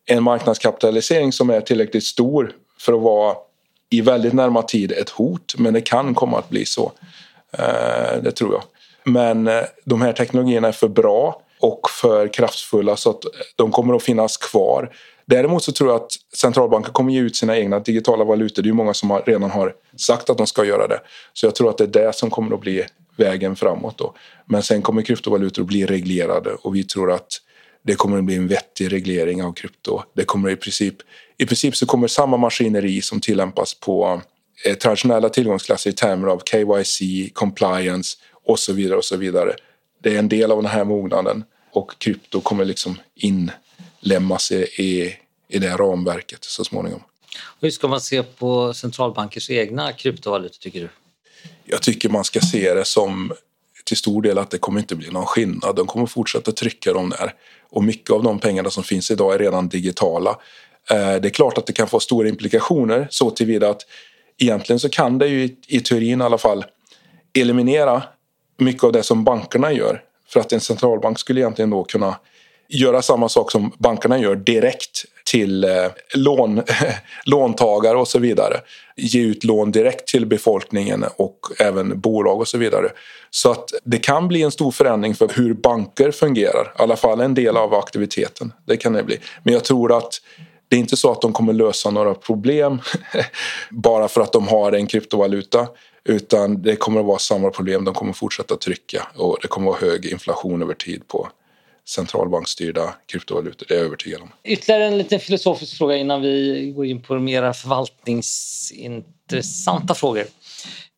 en 0.06 0.24
marknadskapitalisering 0.24 1.32
som 1.32 1.50
är 1.50 1.62
tillräckligt 1.62 2.04
stor 2.04 2.52
för 2.80 2.94
att 2.94 3.02
vara 3.02 3.36
i 3.90 4.02
väldigt 4.02 4.34
närma 4.34 4.62
tid 4.62 4.92
ett 4.92 5.10
hot. 5.10 5.54
Men 5.58 5.74
det 5.74 5.82
kan 5.82 6.16
komma 6.16 6.40
att 6.40 6.50
bli 6.50 6.66
så. 6.66 6.92
Eh, 7.58 8.22
det 8.24 8.32
tror 8.32 8.54
jag. 8.54 8.64
Men 9.04 9.48
eh, 9.48 9.64
de 9.86 10.02
här 10.02 10.14
teknologierna 10.14 10.68
är 10.68 10.72
för 10.72 10.88
bra 10.88 11.42
och 11.60 11.90
för 11.90 12.28
kraftfulla 12.28 12.96
så 12.96 13.10
att 13.10 13.24
de 13.56 13.72
kommer 13.72 13.96
att 13.96 14.04
finnas 14.04 14.38
kvar. 14.38 14.96
Däremot 15.26 15.64
så 15.64 15.72
tror 15.72 15.90
jag 15.90 15.96
att 16.02 16.12
centralbanker 16.38 16.92
kommer 16.92 17.14
ge 17.14 17.20
ut 17.20 17.36
sina 17.36 17.58
egna 17.58 17.80
digitala 17.80 18.24
valutor. 18.24 18.64
Det 18.64 18.68
är 18.68 18.70
ju 18.70 18.74
många 18.74 18.94
som 18.94 19.22
redan 19.26 19.52
har 19.52 19.74
sagt 19.98 20.30
att 20.30 20.38
de 20.38 20.48
ska 20.48 20.66
göra 20.66 20.88
det. 20.88 21.00
Så 21.34 21.46
jag 21.46 21.56
tror 21.56 21.70
att 21.70 21.78
det 21.78 21.84
är 21.84 22.06
det 22.06 22.16
som 22.16 22.30
kommer 22.30 22.56
att 22.56 22.62
bli 22.62 22.86
vägen 23.16 23.56
framåt. 23.56 23.98
Då. 23.98 24.16
Men 24.46 24.64
sen 24.64 24.82
kommer 24.82 25.02
kryptovalutor 25.02 25.62
att 25.62 25.68
bli 25.68 25.86
reglerade 25.86 26.54
och 26.54 26.76
vi 26.76 26.84
tror 26.84 27.12
att 27.12 27.28
det 27.84 27.96
kommer 27.96 28.18
att 28.18 28.24
bli 28.24 28.36
en 28.36 28.48
vettig 28.48 28.92
reglering 28.92 29.44
av 29.44 29.54
krypto. 29.54 30.04
Det 30.14 30.26
kommer 30.26 30.50
i 30.50 30.56
princip, 30.56 30.96
i 31.38 31.46
princip 31.46 31.76
så 31.76 31.86
kommer 31.86 32.08
samma 32.08 32.38
maskineri 32.38 33.02
som 33.02 33.20
tillämpas 33.20 33.74
på 33.74 34.22
eh, 34.66 34.76
traditionella 34.76 35.30
tillgångsklasser 35.30 35.90
i 35.90 35.94
termer 35.94 36.28
av 36.28 36.42
KYC, 36.52 37.02
compliance 37.34 38.18
och 38.46 38.60
så 38.60 38.74
vidare 38.74 38.98
och 38.98 39.06
så 39.06 39.18
vidare. 39.18 39.56
Det 40.04 40.16
är 40.16 40.20
en 40.20 40.30
del 40.30 40.52
av 40.52 40.62
den 40.62 40.72
här 40.72 40.84
mognaden 40.84 41.44
och 41.72 41.98
krypto 41.98 42.42
kommer 42.42 42.66
liksom 42.66 43.00
inlämmas 43.16 44.52
i, 44.52 44.64
i, 44.64 45.16
i 45.48 45.60
det 45.60 45.78
ramverket 45.78 46.44
så 46.44 46.64
småningom. 46.64 47.04
Hur 47.62 47.70
ska 47.70 47.88
man 47.88 48.02
se 48.02 48.24
på 48.24 48.74
centralbankers 48.74 49.50
egna 49.50 49.94
kryptovalutor 49.94 50.58
tycker 50.60 50.80
du? 50.80 50.90
Jag 51.66 51.82
tycker 51.82 52.10
man 52.10 52.24
ska 52.24 52.40
se 52.40 52.74
det 52.74 52.86
som 52.86 53.34
till 53.86 53.98
stor 53.98 54.22
del 54.22 54.38
att 54.38 54.52
det 54.52 54.58
kommer 54.58 54.80
inte 54.80 54.96
bli 54.96 55.10
någon 55.10 55.26
skillnad. 55.26 55.76
De 55.76 55.88
kommer 55.88 56.06
fortsätta 56.06 56.52
trycka 56.52 56.94
dem 56.94 57.10
där 57.10 57.34
och 57.70 57.84
mycket 57.84 58.10
av 58.10 58.24
de 58.24 58.40
pengarna 58.40 58.70
som 58.70 58.84
finns 58.84 59.12
idag 59.12 59.34
är 59.34 59.40
redan 59.40 59.70
digitala. 59.70 60.30
Eh, 60.90 61.16
det 61.16 61.28
är 61.28 61.30
klart 61.30 61.58
att 61.58 61.66
det 61.66 61.74
kan 61.74 61.88
få 61.88 62.00
stora 62.00 62.30
implikationer 62.30 63.08
så 63.10 63.30
tillvida 63.30 63.70
att 63.70 63.82
egentligen 64.38 64.80
så 64.80 64.90
kan 64.90 65.18
det 65.18 65.28
ju 65.28 65.56
i 65.68 65.80
teorin 65.80 66.22
i 66.22 66.24
alla 66.24 66.38
fall 66.38 66.66
eliminera 67.34 68.04
mycket 68.58 68.84
av 68.84 68.92
det 68.92 69.04
som 69.04 69.24
bankerna 69.24 69.72
gör. 69.72 70.02
För 70.28 70.40
att 70.40 70.54
en 70.54 70.60
centralbank 70.60 71.20
skulle 71.20 71.40
egentligen 71.40 71.70
då 71.70 71.84
kunna 71.84 72.16
göra 72.68 73.02
samma 73.02 73.30
sak 73.30 73.52
som 73.52 73.72
bankerna 73.78 74.20
gör 74.20 74.36
direkt 74.36 75.06
till 75.34 75.64
eh, 75.64 75.72
lån, 76.16 76.62
låntagare 77.26 77.98
och 77.98 78.08
så 78.08 78.20
vidare. 78.20 78.62
Ge 78.96 79.22
ut 79.22 79.44
lån 79.44 79.72
direkt 79.72 80.08
till 80.08 80.26
befolkningen 80.26 81.06
och 81.16 81.40
även 81.60 82.00
bolag 82.00 82.40
och 82.40 82.48
så 82.48 82.58
vidare. 82.58 82.90
Så 83.30 83.52
att 83.52 83.70
det 83.84 83.98
kan 83.98 84.28
bli 84.28 84.42
en 84.42 84.52
stor 84.52 84.72
förändring 84.72 85.16
för 85.16 85.32
hur 85.36 85.54
banker 85.54 86.12
fungerar. 86.12 86.74
I 86.80 86.82
alla 86.82 86.96
fall 86.96 87.22
en 87.22 87.34
del 87.34 87.58
av 87.58 87.74
aktiviteten. 87.74 88.54
Det 88.66 88.78
kan 88.78 88.94
det 88.94 89.04
bli. 89.04 89.20
Men 89.44 89.54
jag 89.54 89.64
tror 89.64 89.98
att 89.98 90.22
det 90.68 90.76
är 90.76 90.80
inte 90.80 90.98
så 90.98 91.12
att 91.12 91.22
de 91.22 91.34
kommer 91.34 91.54
lösa 91.54 91.90
några 91.90 92.14
problem 92.14 92.82
bara 93.70 94.08
för 94.08 94.22
att 94.22 94.34
de 94.34 94.48
har 94.48 94.72
en 94.72 94.88
kryptovaluta. 94.88 95.68
Utan 96.06 96.62
det 96.62 96.76
kommer 96.76 97.00
att 97.00 97.06
vara 97.06 97.20
samma 97.20 97.50
problem. 97.50 97.86
De 97.86 97.94
kommer 97.94 98.14
fortsätta 98.14 98.56
trycka 98.56 99.08
och 99.16 99.38
det 99.42 99.48
kommer 99.48 99.72
att 99.72 99.82
vara 99.82 99.92
hög 99.92 100.06
inflation 100.06 100.62
över 100.62 100.74
tid 100.74 101.08
på 101.08 101.30
centralbankstyrda 101.88 102.96
kryptovalutor. 103.06 103.66
Det 103.68 103.74
är 103.74 103.78
jag 103.78 103.86
övertygad 103.86 104.22
om. 104.22 104.32
Ytterligare 104.44 104.86
en 104.86 104.98
liten 104.98 105.20
filosofisk 105.20 105.78
fråga 105.78 105.96
innan 105.96 106.22
vi 106.22 106.72
går 106.76 106.86
in 106.86 107.02
på 107.02 107.20
mera 107.20 107.54
förvaltningsintressanta 107.54 109.94
frågor. 109.94 110.26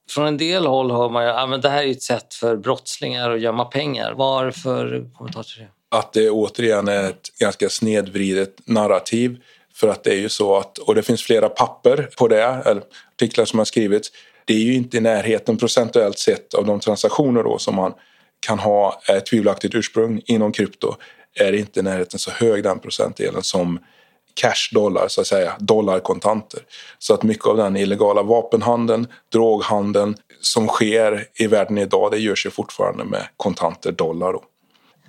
Från 0.10 0.27
en 0.27 0.38
del 0.38 0.65
håll 0.65 0.92
hör 0.92 1.10
man 1.10 1.24
ju 1.24 1.30
att 1.30 1.50
ah, 1.50 1.58
det 1.58 1.70
här 1.70 1.84
är 1.84 1.92
ett 1.92 2.04
sätt 2.04 2.34
för 2.34 2.56
brottslingar 2.56 3.32
att 3.32 3.42
gömma 3.42 3.65
pengar. 3.65 4.13
Vad 4.13 4.56
för 4.56 5.10
kommentar 5.18 5.44
till 5.44 5.62
det? 5.62 5.68
Att 5.98 6.13
det 6.13 6.30
återigen 6.30 6.88
är 6.88 7.10
ett 7.10 7.30
ganska 7.39 7.70
snedvridet 7.70 8.68
narrativ. 8.68 9.38
För 9.74 9.88
att 9.88 10.04
det 10.04 10.12
är 10.12 10.18
ju 10.18 10.30
så 10.30 10.58
att, 10.58 10.77
och 10.77 10.96
det 10.96 11.04
finns 11.04 11.24
flera 11.24 11.50
papper 11.50 12.10
på 12.18 12.27
det, 12.27 12.44
eller 12.44 12.84
artiklar 13.15 13.46
som 13.46 13.60
har 13.60 13.65
skrivits. 13.65 14.12
Det 14.46 14.54
är 14.54 14.60
ju 14.60 14.74
inte 14.74 14.98
i 14.98 15.00
närheten 15.00 15.58
procentuellt 15.58 16.20
sett 16.20 16.54
av 16.54 16.65
de 16.65 16.80
transaktioner 16.80 17.44
då 17.44 17.58
som 17.58 17.75
man 17.75 17.94
kan 18.39 18.60
ha 18.60 19.01
ett 19.10 19.25
tvivelaktigt 19.25 19.75
ursprung 19.75 20.22
inom 20.25 20.51
krypto 20.51 20.96
är 21.39 21.54
inte 21.54 21.80
i 21.80 21.84
närheten 21.84 22.20
så 22.20 22.32
hög 22.32 22.63
den 22.63 22.80
procentdelen 22.80 23.44
som 23.44 23.80
cash 24.34 24.70
dollar, 24.72 25.08
så 25.08 25.22
att 25.22 25.27
säga, 25.27 25.56
dollarkontanter. 25.60 26.60
Så 27.00 27.13
att 27.13 27.24
mycket 27.24 27.46
av 27.46 27.58
den 27.58 27.77
illegala 27.77 28.24
vapenhandeln, 28.24 29.08
droghandeln 29.32 30.15
som 30.42 30.68
sker 30.68 31.27
i 31.34 31.48
världen 31.48 31.77
idag, 31.77 32.12
det 32.12 32.18
görs 32.18 32.46
ju 32.46 32.50
fortfarande 32.50 33.04
med 33.04 33.27
kontanter, 33.38 33.92
dollar. 33.92 34.34
Då. 34.34 34.44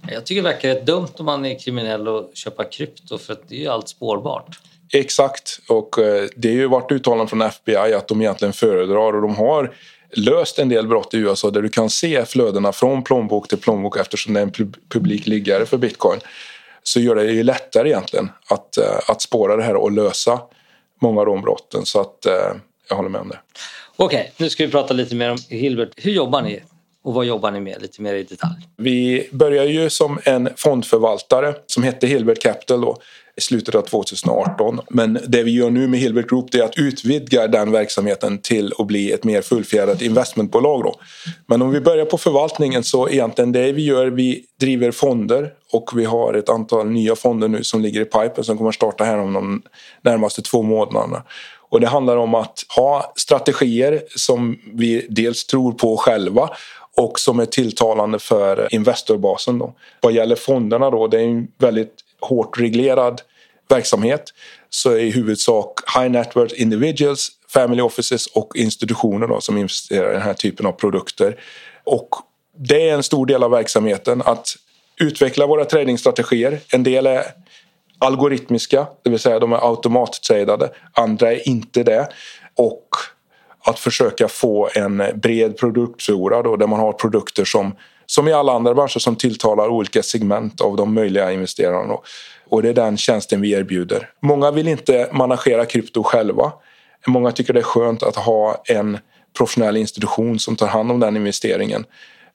Jag 0.09 0.27
tycker 0.27 0.43
det 0.43 0.49
verkar 0.49 0.69
rätt 0.69 0.87
dumt 0.87 1.09
om 1.19 1.27
man 1.27 1.45
är 1.47 1.59
kriminell 1.59 2.09
och 2.09 2.31
köpa 2.35 2.65
krypto 2.65 3.19
för 3.19 3.33
att 3.33 3.49
det 3.49 3.55
är 3.55 3.61
ju 3.61 3.69
allt 3.69 3.89
spårbart. 3.89 4.59
Exakt, 4.93 5.61
och 5.69 5.99
eh, 5.99 6.29
det 6.37 6.49
har 6.49 6.55
ju 6.55 6.67
varit 6.67 6.93
uttalanden 6.93 7.29
från 7.29 7.43
FBI 7.43 7.95
att 7.95 8.09
de 8.09 8.21
egentligen 8.21 8.53
föredrar 8.53 9.15
och 9.15 9.23
de 9.23 9.35
har 9.37 9.75
löst 10.11 10.59
en 10.59 10.69
del 10.69 10.87
brott 10.87 11.15
i 11.15 11.19
USA 11.19 11.51
där 11.51 11.63
du 11.63 11.69
kan 11.69 11.91
se 11.91 12.25
flödena 12.25 12.73
från 12.73 13.03
plånbok 13.03 13.49
till 13.49 13.59
plånbok 13.59 13.97
eftersom 13.97 14.35
det 14.35 14.41
är 14.41 14.43
en 14.43 14.73
publik 14.89 15.27
liggare 15.27 15.67
för 15.67 15.79
bitcoin 15.79 16.21
så 16.83 17.01
gör 17.01 17.15
det 17.15 17.25
ju 17.25 17.43
lättare 17.43 17.89
egentligen 17.89 18.31
att, 18.49 18.77
eh, 18.77 18.99
att 19.09 19.23
spåra 19.23 19.57
det 19.57 19.63
här 19.63 19.77
och 19.77 19.93
lösa 19.93 20.41
många 21.01 21.21
av 21.21 21.27
de 21.27 21.43
brotten. 21.43 21.87
Så 21.87 22.01
att 22.01 22.27
eh, 22.27 22.33
jag 22.89 22.97
håller 22.97 23.09
med 23.09 23.21
om 23.21 23.29
det. 23.29 23.39
Okej, 23.97 24.21
okay, 24.21 24.33
nu 24.37 24.51
ska 24.51 24.67
vi 24.67 24.73
prata 24.73 24.95
lite 24.95 25.15
mer 25.15 25.31
om 25.31 25.39
Hilbert. 25.49 25.93
Hur 25.97 26.13
jobbar 26.13 26.43
ni? 26.43 26.63
Och 27.07 27.15
vad 27.15 27.25
jobbar 27.25 27.51
ni 27.51 27.61
med 27.61 27.83
lite 27.83 28.03
mer 28.03 28.15
i 28.15 28.23
detalj? 28.23 28.69
Vi 28.77 29.29
började 29.33 29.69
ju 29.69 29.91
som 29.91 30.19
en 30.25 30.49
fondförvaltare 30.57 31.55
som 31.67 31.83
hette 31.83 32.07
Hilbert 32.07 32.43
Capital 32.43 32.81
då 32.81 32.97
i 33.37 33.41
slutet 33.41 33.75
av 33.75 33.83
2018. 33.83 34.81
Men 34.91 35.19
det 35.27 35.43
vi 35.43 35.51
gör 35.51 35.71
nu 35.71 35.89
med 35.89 36.01
Hilbert 36.01 36.29
Group 36.29 36.55
är 36.55 36.63
att 36.63 36.79
utvidga 36.79 37.47
den 37.47 37.73
verksamheten 37.73 38.39
till 38.39 38.73
att 38.79 38.87
bli 38.87 39.13
ett 39.13 39.25
mer 39.25 39.43
fullfjädrat 39.43 40.03
investmentbolag. 40.03 40.83
Då. 40.83 40.95
Men 41.47 41.63
om 41.63 41.71
vi 41.71 41.81
börjar 41.81 42.05
på 42.05 42.19
förvaltningen 42.19 42.85
så 42.85 43.09
egentligen 43.09 43.53
det 43.53 43.73
vi 43.73 43.85
gör, 43.85 44.07
vi 44.07 44.45
driver 44.61 44.91
fonder 44.91 45.53
och 45.73 45.91
vi 45.95 46.05
har 46.05 46.35
ett 46.35 46.49
antal 46.49 46.87
nya 46.87 47.17
fonder 47.17 47.49
nu 47.49 47.65
som 47.65 47.81
ligger 47.81 48.01
i 48.01 48.05
pipen 48.05 48.45
som 48.45 48.57
kommer 48.57 48.69
att 48.69 48.75
starta 48.75 49.05
här 49.05 49.19
om 49.19 49.33
de 49.33 49.63
närmaste 50.03 50.43
två 50.43 50.63
månaderna. 50.63 51.23
Och 51.69 51.81
det 51.81 51.87
handlar 51.87 52.17
om 52.17 52.35
att 52.35 52.65
ha 52.77 53.13
strategier 53.17 54.03
som 54.17 54.59
vi 54.75 55.07
dels 55.09 55.47
tror 55.47 55.73
på 55.73 55.97
själva 55.97 56.51
och 56.97 57.21
som 57.21 57.41
är 57.41 57.47
tilltalande 57.47 58.19
för 58.19 58.69
investorbasen. 58.75 59.59
Då. 59.59 59.75
Vad 60.01 60.13
gäller 60.13 60.37
fonderna 60.37 60.91
då, 60.91 61.07
det 61.07 61.21
är 61.21 61.25
en 61.25 61.49
väldigt 61.59 61.95
hårt 62.21 62.61
reglerad 62.61 63.23
verksamhet 63.69 64.33
så 64.71 64.91
är 64.91 64.99
i 64.99 65.11
huvudsak 65.11 65.81
high 65.97 66.11
net 66.11 66.37
worth 66.37 66.63
individuals, 66.63 67.31
family 67.49 67.83
offices 67.83 68.27
och 68.27 68.57
institutioner 68.57 69.27
då, 69.27 69.41
som 69.41 69.59
investerar 69.59 70.11
i 70.11 70.13
den 70.13 70.23
här 70.23 70.35
typen 70.35 70.67
av 70.67 70.73
produkter. 70.73 71.41
Och 71.85 72.09
det 72.59 72.89
är 72.89 72.95
en 72.95 73.03
stor 73.03 73.27
del 73.27 73.43
av 73.43 73.51
verksamheten 73.51 74.23
att 74.23 74.57
utveckla 75.01 75.47
våra 75.47 75.65
tradingstrategier. 75.65 76.59
En 76.73 76.83
del 76.83 77.07
är 77.07 77.25
algoritmiska, 77.99 78.87
det 79.03 79.11
vill 79.11 79.19
säga 79.19 79.39
de 79.39 79.53
är 79.53 79.69
automattradade. 79.69 80.71
Andra 80.93 81.33
är 81.33 81.49
inte 81.49 81.83
det. 81.83 82.09
Och 82.57 82.89
att 83.67 83.79
försöka 83.79 84.29
få 84.29 84.69
en 84.75 85.03
bred 85.15 85.59
produktflora 85.59 86.43
då, 86.43 86.57
där 86.57 86.67
man 86.67 86.81
har 86.81 86.93
produkter 86.93 87.45
som 87.45 87.75
som 88.07 88.29
i 88.29 88.33
alla 88.33 88.53
andra 88.53 88.75
branscher 88.75 88.99
som 88.99 89.17
tilltalar 89.17 89.69
olika 89.69 90.03
segment 90.03 90.61
av 90.61 90.77
de 90.77 90.95
möjliga 90.95 91.33
investerarna. 91.33 91.95
Och 92.49 92.63
det 92.63 92.69
är 92.69 92.75
den 92.75 92.97
tjänsten 92.97 93.41
vi 93.41 93.53
erbjuder. 93.53 94.11
Många 94.23 94.51
vill 94.51 94.69
inte 94.69 95.09
managera 95.13 95.65
krypto 95.65 96.03
själva. 96.03 96.53
Många 97.07 97.33
tycker 97.33 97.53
det 97.53 97.61
är 97.61 97.65
skönt 97.65 98.03
att 98.03 98.17
ha 98.17 98.63
en 98.65 98.99
professionell 99.37 99.77
institution 99.77 100.39
som 100.39 100.57
tar 100.57 100.67
hand 100.67 100.91
om 100.91 101.01
den 101.01 101.17
investeringen. 101.17 101.85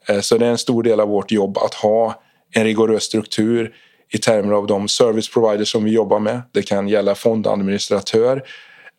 Eh, 0.08 0.20
så 0.20 0.38
det 0.38 0.46
är 0.46 0.50
en 0.50 0.58
stor 0.58 0.84
del 0.84 1.00
av 1.00 1.08
vårt 1.08 1.32
jobb 1.32 1.58
att 1.58 1.74
ha 1.74 2.22
en 2.54 2.64
rigorös 2.64 3.04
struktur 3.04 3.74
i 4.14 4.18
termer 4.18 4.54
av 4.54 4.68
de 4.68 4.88
service 4.88 5.30
providers 5.30 5.72
som 5.72 5.84
vi 5.84 5.92
jobbar 5.92 6.20
med. 6.20 6.42
Det 6.52 6.62
kan 6.62 6.88
gälla 6.88 7.16
fondadministratör, 7.16 8.44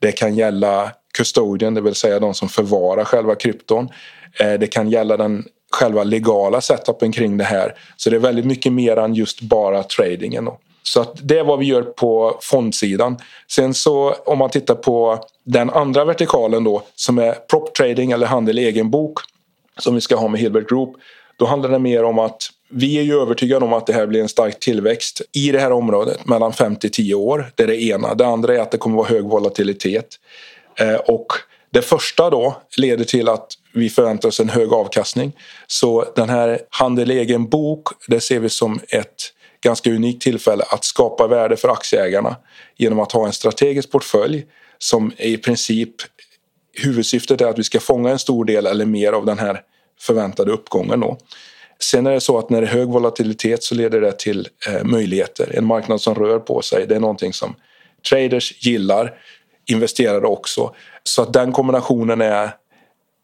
det 0.00 0.12
kan 0.12 0.34
gälla 0.34 0.92
custodian, 1.18 1.74
det 1.74 1.80
vill 1.80 1.94
säga 1.94 2.20
de 2.20 2.34
som 2.34 2.48
förvarar 2.48 3.04
själva 3.04 3.34
krypton. 3.34 3.88
Eh, 4.40 4.52
det 4.52 4.66
kan 4.66 4.90
gälla 4.90 5.16
den 5.16 5.44
själva 5.72 6.04
legala 6.04 6.60
setupen 6.60 7.12
kring 7.12 7.36
det 7.36 7.44
här. 7.44 7.74
Så 7.96 8.10
det 8.10 8.16
är 8.16 8.20
väldigt 8.20 8.44
mycket 8.44 8.72
mer 8.72 8.96
än 8.96 9.14
just 9.14 9.40
bara 9.40 9.82
tradingen. 9.82 10.44
Då. 10.44 10.58
Så 10.82 11.00
att 11.00 11.16
det 11.22 11.38
är 11.38 11.44
vad 11.44 11.58
vi 11.58 11.66
gör 11.66 11.82
på 11.82 12.38
fondsidan. 12.40 13.16
Sen 13.50 13.74
så 13.74 14.14
om 14.26 14.38
man 14.38 14.50
tittar 14.50 14.74
på 14.74 15.24
den 15.44 15.70
andra 15.70 16.04
vertikalen 16.04 16.64
då 16.64 16.82
som 16.94 17.18
är 17.18 17.32
prop 17.32 17.74
trading 17.74 18.12
eller 18.12 18.26
handel 18.26 18.58
i 18.58 18.64
egen 18.64 18.90
bok 18.90 19.18
som 19.78 19.94
vi 19.94 20.00
ska 20.00 20.16
ha 20.16 20.28
med 20.28 20.40
Hilbert 20.40 20.68
Group. 20.68 20.90
Då 21.36 21.46
handlar 21.46 21.70
det 21.70 21.78
mer 21.78 22.04
om 22.04 22.18
att 22.18 22.48
vi 22.68 22.98
är 22.98 23.02
ju 23.02 23.20
övertygade 23.20 23.64
om 23.64 23.72
att 23.72 23.86
det 23.86 23.92
här 23.92 24.06
blir 24.06 24.20
en 24.20 24.28
stark 24.28 24.60
tillväxt 24.60 25.22
i 25.32 25.52
det 25.52 25.58
här 25.58 25.72
området 25.72 26.26
mellan 26.26 26.52
5 26.52 26.76
till 26.76 26.90
10 26.90 27.14
år. 27.14 27.52
Det 27.54 27.62
är 27.62 27.66
det 27.66 27.82
ena. 27.82 28.14
Det 28.14 28.26
andra 28.26 28.54
är 28.54 28.58
att 28.58 28.70
det 28.70 28.78
kommer 28.78 28.96
vara 28.96 29.08
hög 29.08 29.24
volatilitet. 29.24 30.06
Eh, 30.76 30.94
och 30.94 31.26
det 31.70 31.82
första 31.82 32.30
då 32.30 32.56
leder 32.76 33.04
till 33.04 33.28
att 33.28 33.46
vi 33.74 33.90
förväntar 33.90 34.28
oss 34.28 34.40
en 34.40 34.48
hög 34.48 34.72
avkastning. 34.72 35.32
Så 35.66 36.12
den 36.16 36.28
här 36.28 36.60
handel 36.70 37.10
egen 37.10 37.48
bok, 37.48 37.88
det 38.08 38.20
ser 38.20 38.40
vi 38.40 38.48
som 38.48 38.80
ett 38.88 39.32
ganska 39.64 39.90
unikt 39.90 40.22
tillfälle 40.22 40.64
att 40.70 40.84
skapa 40.84 41.26
värde 41.26 41.56
för 41.56 41.68
aktieägarna 41.68 42.36
genom 42.76 43.00
att 43.00 43.12
ha 43.12 43.26
en 43.26 43.32
strategisk 43.32 43.90
portfölj 43.90 44.46
som 44.78 45.12
i 45.18 45.36
princip 45.36 45.94
huvudsyftet 46.74 47.40
är 47.40 47.46
att 47.46 47.58
vi 47.58 47.64
ska 47.64 47.80
fånga 47.80 48.10
en 48.10 48.18
stor 48.18 48.44
del 48.44 48.66
eller 48.66 48.86
mer 48.86 49.12
av 49.12 49.26
den 49.26 49.38
här 49.38 49.60
förväntade 50.00 50.52
uppgången. 50.52 51.00
Då. 51.00 51.18
Sen 51.78 52.06
är 52.06 52.10
det 52.10 52.20
så 52.20 52.38
att 52.38 52.50
när 52.50 52.60
det 52.60 52.66
är 52.66 52.72
hög 52.72 52.88
volatilitet 52.88 53.62
så 53.62 53.74
leder 53.74 54.00
det 54.00 54.18
till 54.18 54.48
eh, 54.68 54.84
möjligheter. 54.84 55.52
En 55.58 55.64
marknad 55.64 56.00
som 56.00 56.14
rör 56.14 56.38
på 56.38 56.62
sig, 56.62 56.86
det 56.86 56.94
är 56.94 57.00
någonting 57.00 57.32
som 57.32 57.54
traders 58.10 58.66
gillar, 58.66 59.14
investerare 59.66 60.26
också. 60.26 60.74
Så 61.04 61.22
att 61.22 61.32
den 61.32 61.52
kombinationen 61.52 62.20
är 62.20 62.50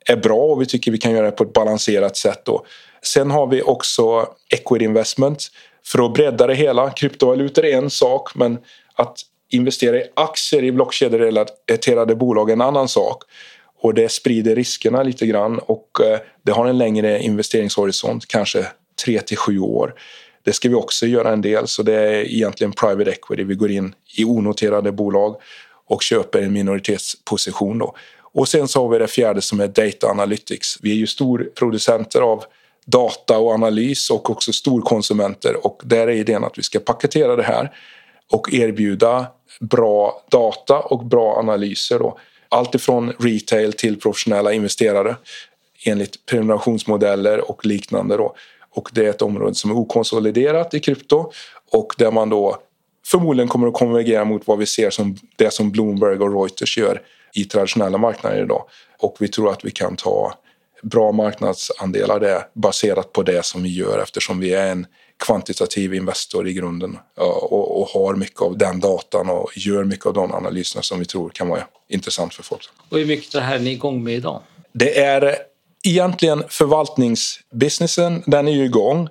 är 0.09 0.17
bra 0.17 0.41
och 0.41 0.63
vi 0.63 0.67
tycker 0.67 0.91
vi 0.91 0.99
kan 0.99 1.13
göra 1.13 1.27
det 1.27 1.33
på 1.33 1.45
ett 1.45 1.53
balanserat 1.53 2.17
sätt. 2.17 2.45
Då. 2.45 2.65
Sen 3.03 3.31
har 3.31 3.47
vi 3.47 3.63
också 3.63 4.29
equity 4.55 4.85
investment 4.85 5.49
för 5.87 6.07
att 6.07 6.15
bredda 6.15 6.47
det 6.47 6.55
hela. 6.55 6.91
Kryptovalutor 6.91 7.65
är 7.65 7.77
en 7.77 7.91
sak 7.91 8.35
men 8.35 8.59
att 8.95 9.21
investera 9.51 9.97
i 9.97 10.05
aktier 10.15 10.63
i 10.63 10.73
blockkedjerelaterade 10.73 12.15
bolag 12.15 12.51
är 12.51 12.53
en 12.53 12.61
annan 12.61 12.89
sak. 12.89 13.23
Och 13.81 13.95
det 13.95 14.09
sprider 14.09 14.57
riskerna 14.57 15.03
lite 15.03 15.27
grann 15.27 15.59
och 15.59 16.01
eh, 16.05 16.19
det 16.43 16.53
har 16.53 16.67
en 16.67 16.79
längre 16.79 17.23
investeringshorisont, 17.23 18.29
kanske 18.29 18.67
3 19.05 19.21
till 19.21 19.37
7 19.37 19.59
år. 19.59 19.95
Det 20.45 20.53
ska 20.53 20.69
vi 20.69 20.75
också 20.75 21.07
göra 21.07 21.33
en 21.33 21.43
del, 21.43 21.67
så 21.67 21.83
det 21.83 21.95
är 21.95 22.35
egentligen 22.35 22.73
private 22.73 23.11
equity. 23.11 23.45
Vi 23.45 23.55
går 23.55 23.71
in 23.71 23.95
i 24.17 24.25
onoterade 24.25 24.93
bolag 24.93 25.37
och 25.89 26.03
köper 26.03 26.43
en 26.43 26.53
minoritetsposition. 26.53 27.79
Då. 27.79 27.95
Och 28.33 28.49
sen 28.49 28.69
så 28.69 28.83
har 28.83 28.89
vi 28.89 28.99
det 28.99 29.07
fjärde 29.07 29.43
som 29.43 29.61
är 29.61 29.69
Data 29.69 30.07
Analytics. 30.07 30.79
Vi 30.83 30.91
är 30.91 30.95
ju 30.95 31.07
storproducenter 31.07 32.21
av 32.21 32.45
data 32.87 33.39
och 33.39 33.51
analys 33.51 34.11
och 34.11 34.31
också 34.31 34.53
storkonsumenter 34.53 35.67
och 35.67 35.83
där 35.85 36.07
är 36.09 36.13
idén 36.13 36.45
att 36.45 36.59
vi 36.59 36.63
ska 36.63 36.79
paketera 36.79 37.37
det 37.37 37.43
här 37.43 37.73
och 38.33 38.53
erbjuda 38.53 39.27
bra 39.61 40.23
data 40.31 40.79
och 40.79 41.05
bra 41.05 41.37
analyser. 41.39 41.99
Då. 41.99 42.19
Allt 42.49 42.75
ifrån 42.75 43.13
retail 43.19 43.73
till 43.73 44.01
professionella 44.01 44.53
investerare 44.53 45.17
enligt 45.85 46.27
prenumerationsmodeller 46.27 47.51
och 47.51 47.67
liknande. 47.67 48.17
Då. 48.17 48.35
Och 48.71 48.91
det 48.93 49.07
är 49.07 49.11
ett 49.11 49.23
område 49.23 49.55
som 49.55 49.71
är 49.71 49.75
okonsoliderat 49.75 50.75
i 50.75 50.81
krypto 50.81 51.33
och 51.73 51.95
där 51.99 52.11
man 52.11 52.29
då 52.29 52.59
förmodligen 53.11 53.49
kommer 53.49 53.69
att 53.69 53.75
konvergera 53.75 54.25
mot 54.25 54.47
vad 54.47 54.59
vi 54.59 54.67
ser 54.67 54.91
som 54.91 55.17
det 55.37 55.53
som 55.53 55.71
Bloomberg 55.71 56.19
och 56.19 56.43
Reuters 56.43 56.79
gör 56.79 57.03
i 57.35 57.45
traditionella 57.45 57.99
marknader 57.99 58.43
idag. 58.43 58.65
Och 58.99 59.17
vi 59.19 59.29
tror 59.29 59.51
att 59.51 59.65
vi 59.65 59.71
kan 59.71 59.97
ta 59.97 60.35
bra 60.83 61.13
marknadsandelar 61.13 62.21
där 62.21 62.43
baserat 62.55 63.13
på 63.13 63.23
det 63.23 63.45
som 63.45 63.63
vi 63.63 63.69
gör 63.69 64.03
eftersom 64.03 64.41
vi 64.41 64.53
är 64.55 64.73
en 64.73 64.87
kvantitativ 65.27 65.95
investor 65.95 66.49
i 66.49 66.53
grunden 66.53 66.99
och, 67.17 67.81
och, 67.81 67.89
har 67.89 68.15
mycket 68.15 68.43
av 68.43 68.59
den 68.59 68.81
datan 68.81 69.31
och 69.31 69.51
gör 69.57 69.85
mycket 69.85 70.07
av 70.07 70.13
de 70.13 70.35
analyserna 70.35 70.83
som 70.83 70.99
vi 70.99 71.05
tror 71.05 71.31
kan 71.31 71.49
vara 71.49 71.63
intressant 71.89 72.35
för 72.35 72.43
folk. 72.43 72.63
Och 72.89 72.99
hur 72.99 73.07
mycket 73.07 73.33
det 73.33 73.41
här 73.41 73.55
är 73.55 73.61
ni 73.61 73.71
igång 73.71 74.05
med 74.05 74.15
idag? 74.15 74.43
Det 74.73 74.99
är 74.99 75.37
egentligen 75.85 76.43
förvaltningsbusinessen, 76.49 78.23
den 78.27 78.49
är 78.49 78.53
ju 78.53 78.65
igång. 78.65 79.09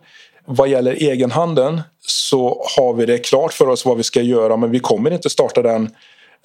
Vad 0.50 0.70
gäller 0.70 0.94
egenhandeln 0.94 1.82
så 2.08 2.66
har 2.78 2.94
vi 2.94 3.06
det 3.06 3.18
klart 3.18 3.54
för 3.54 3.70
oss 3.70 3.86
vad 3.86 3.98
vi 3.98 4.04
ska 4.04 4.22
göra 4.22 4.58
men 4.58 4.72
vi 4.72 4.80
kommer 4.80 5.12
inte 5.12 5.30
starta 5.30 5.62
den 5.62 5.90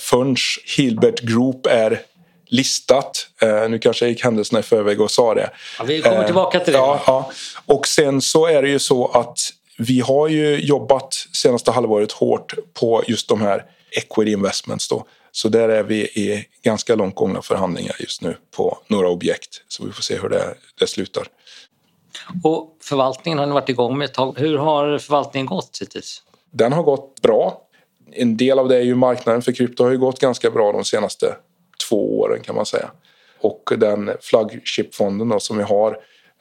förrän 0.01 0.37
Hilbert 0.77 1.21
Group 1.21 1.67
är 1.67 2.01
listat. 2.47 3.27
Eh, 3.43 3.69
nu 3.69 3.79
kanske 3.79 4.05
jag 4.05 4.11
gick 4.11 4.25
händelserna 4.25 4.61
i 4.61 4.63
förväg 4.63 5.01
och 5.01 5.11
sa 5.11 5.35
det. 5.35 5.51
Ja, 5.79 5.85
vi 5.85 6.03
kommer 6.03 6.25
tillbaka 6.25 6.61
till 6.61 6.73
det. 6.73 6.79
Ja, 6.79 7.03
ja. 7.07 7.31
Och 7.67 7.87
sen 7.87 8.21
så 8.21 8.47
är 8.47 8.63
det 8.63 8.69
ju 8.69 8.79
så 8.79 9.07
att 9.07 9.39
vi 9.79 10.01
har 10.01 10.29
ju 10.29 10.57
jobbat 10.61 11.15
senaste 11.33 11.71
halvåret 11.71 12.13
hårt 12.13 12.55
på 12.75 13.03
just 13.07 13.29
de 13.29 13.41
här 13.41 13.65
equity 13.91 14.33
investments. 14.33 14.89
Då. 14.89 15.07
Så 15.33 15.49
där 15.49 15.69
är 15.69 15.83
vi 15.83 15.97
i 16.01 16.47
ganska 16.65 16.95
långt 16.95 17.15
gångna 17.15 17.43
förhandlingar 17.43 17.97
just 17.99 18.23
nu 18.23 18.37
på 18.57 18.79
några 18.87 19.09
objekt. 19.09 19.63
Så 19.69 19.85
vi 19.85 19.93
får 19.93 20.03
se 20.03 20.19
hur 20.19 20.29
det, 20.29 20.55
det 20.79 20.87
slutar. 20.87 21.27
Och 22.45 22.77
förvaltningen 22.81 23.39
har 23.39 23.47
ni 23.47 23.53
varit 23.53 23.69
igång 23.69 23.99
med 23.99 24.05
ett 24.05 24.15
tag. 24.15 24.39
Hur 24.39 24.59
har 24.59 24.99
förvaltningen 24.99 25.47
gått 25.47 25.79
hittills? 25.81 26.23
Den 26.51 26.73
har 26.73 26.83
gått 26.83 27.23
bra 27.23 27.69
En 28.13 28.37
del 28.37 28.59
av 28.59 28.69
det 28.69 28.77
är 28.77 28.83
ju 28.83 28.95
marknaden 28.95 29.43
för 29.43 29.53
krypto 29.53 29.85
har 29.85 29.91
ju 29.91 29.99
gått 29.99 30.19
ganska 30.19 30.51
bra 30.51 30.73
de 30.73 30.85
senaste 30.85 31.37
två 31.89 32.21
åren 32.21 32.43
kan 32.43 32.55
man 32.55 32.67
säga. 32.67 32.91
Och 33.41 33.73
den 33.79 34.11
flagshipfonden 34.21 35.41
som 35.41 35.57
vi 35.57 35.63
har 35.63 35.99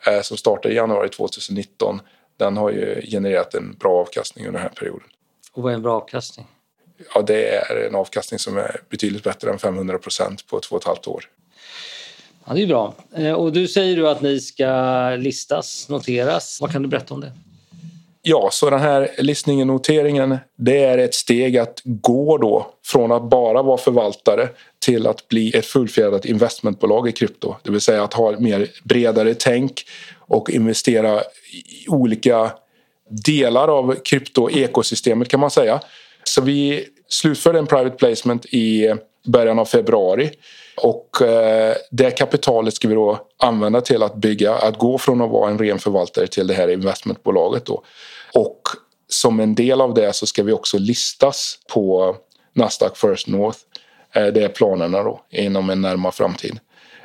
eh, 0.08 0.22
som 0.22 0.38
startade 0.38 0.74
i 0.74 0.78
januari 0.78 1.10
2019 1.10 2.02
den 2.38 2.58
har 2.58 2.70
ju 2.70 3.02
genererat 3.02 3.54
en 3.54 3.78
bra 3.80 4.02
avkastning 4.02 4.48
under 4.48 4.60
den 4.60 4.70
här 4.70 4.76
perioden. 4.76 5.08
Och 5.54 5.64
vad 5.64 5.72
är 5.72 5.76
en 5.76 5.82
bra 5.82 5.96
avkastning? 5.96 6.48
Ja, 7.14 7.22
det 7.22 7.48
är 7.48 7.88
en 7.88 7.96
avkastning 7.96 8.40
som 8.40 8.58
är 8.58 8.82
betydligt 8.90 9.24
bättre 9.24 9.52
än 9.52 9.60
500 9.60 9.98
procent 9.98 10.48
på 10.48 10.60
två 10.60 10.76
och 10.76 10.82
ett 10.82 10.88
halvt 10.88 11.08
år. 11.08 11.26
Ja, 12.46 12.54
det 12.54 12.64
är 12.64 12.68
bra. 12.68 12.94
Eh, 13.16 13.34
och 13.34 13.52
du 13.52 13.68
säger 13.68 13.96
du 13.96 14.10
att 14.10 14.22
ni 14.22 14.40
ska 14.40 15.10
listas, 15.20 15.90
noteras. 15.90 16.58
Vad 16.62 16.72
kan 16.72 16.82
du 16.82 16.88
berätta 16.88 17.14
om 17.14 17.22
det? 17.22 17.32
Ja, 18.24 18.50
så 18.52 18.70
den 18.70 18.80
här 18.80 19.10
listningen, 19.18 19.68
noteringen, 19.68 20.38
det 20.58 20.84
är 20.84 20.98
ett 20.98 21.14
steg 21.14 21.58
att 21.58 21.82
gå 21.84 22.38
då 22.38 22.74
från 22.86 23.12
att 23.12 23.30
bara 23.30 23.62
vara 23.62 23.78
förvaltare 23.78 24.50
till 24.86 25.08
att 25.08 25.28
bli 25.28 25.58
ett 25.58 25.66
fullfjädrat 25.66 26.26
investmentbolag 26.26 27.08
i 27.08 27.12
krypto. 27.12 27.56
Det 27.64 27.72
vill 27.72 27.82
säga 27.82 28.04
att 28.04 28.14
ha 28.14 28.34
ett 28.34 28.40
mer 28.40 28.68
bredare 28.84 29.34
tänk 29.34 29.86
och 30.20 30.50
investera 30.50 31.22
i 31.22 31.88
olika 31.88 32.52
delar 33.26 33.68
av 33.68 33.96
kryptoekosystemet 33.96 35.28
kan 35.28 35.40
man 35.40 35.52
säga. 35.52 35.80
Så 36.24 36.42
vi 36.42 36.86
slutförde 37.10 37.60
en 37.60 37.68
private 37.68 37.96
placement 37.96 38.46
i 38.46 38.94
början 39.24 39.60
av 39.60 39.66
februari 39.66 40.32
och 40.78 41.22
eh, 41.22 41.76
det 41.92 42.12
kapitalet 42.12 42.74
ska 42.74 42.88
vi 42.88 42.96
då 42.96 43.20
använda 43.38 43.82
till 43.82 44.04
att 44.04 44.16
bygga, 44.16 44.54
att 44.54 44.78
gå 44.78 44.98
från 44.98 45.22
att 45.22 45.30
vara 45.30 45.52
en 45.52 45.60
ren 45.60 45.80
förvaltare 45.80 46.28
till 46.28 46.48
det 46.48 46.54
här 46.54 46.68
investmentbolaget 46.68 47.66
då. 47.66 47.84
Och 48.34 48.62
som 49.08 49.40
en 49.40 49.56
del 49.56 49.82
av 49.82 49.94
det 49.94 50.14
så 50.14 50.26
ska 50.26 50.44
vi 50.44 50.52
också 50.52 50.78
listas 50.78 51.60
på 51.74 52.16
Nasdaq 52.54 52.98
First 52.98 53.28
North. 53.28 53.60
Eh, 54.16 54.26
det 54.26 54.44
är 54.44 54.50
planerna 54.50 55.04
då 55.04 55.22
inom 55.30 55.70
en 55.70 55.82
närmare 55.82 56.12
framtid. 56.12 56.60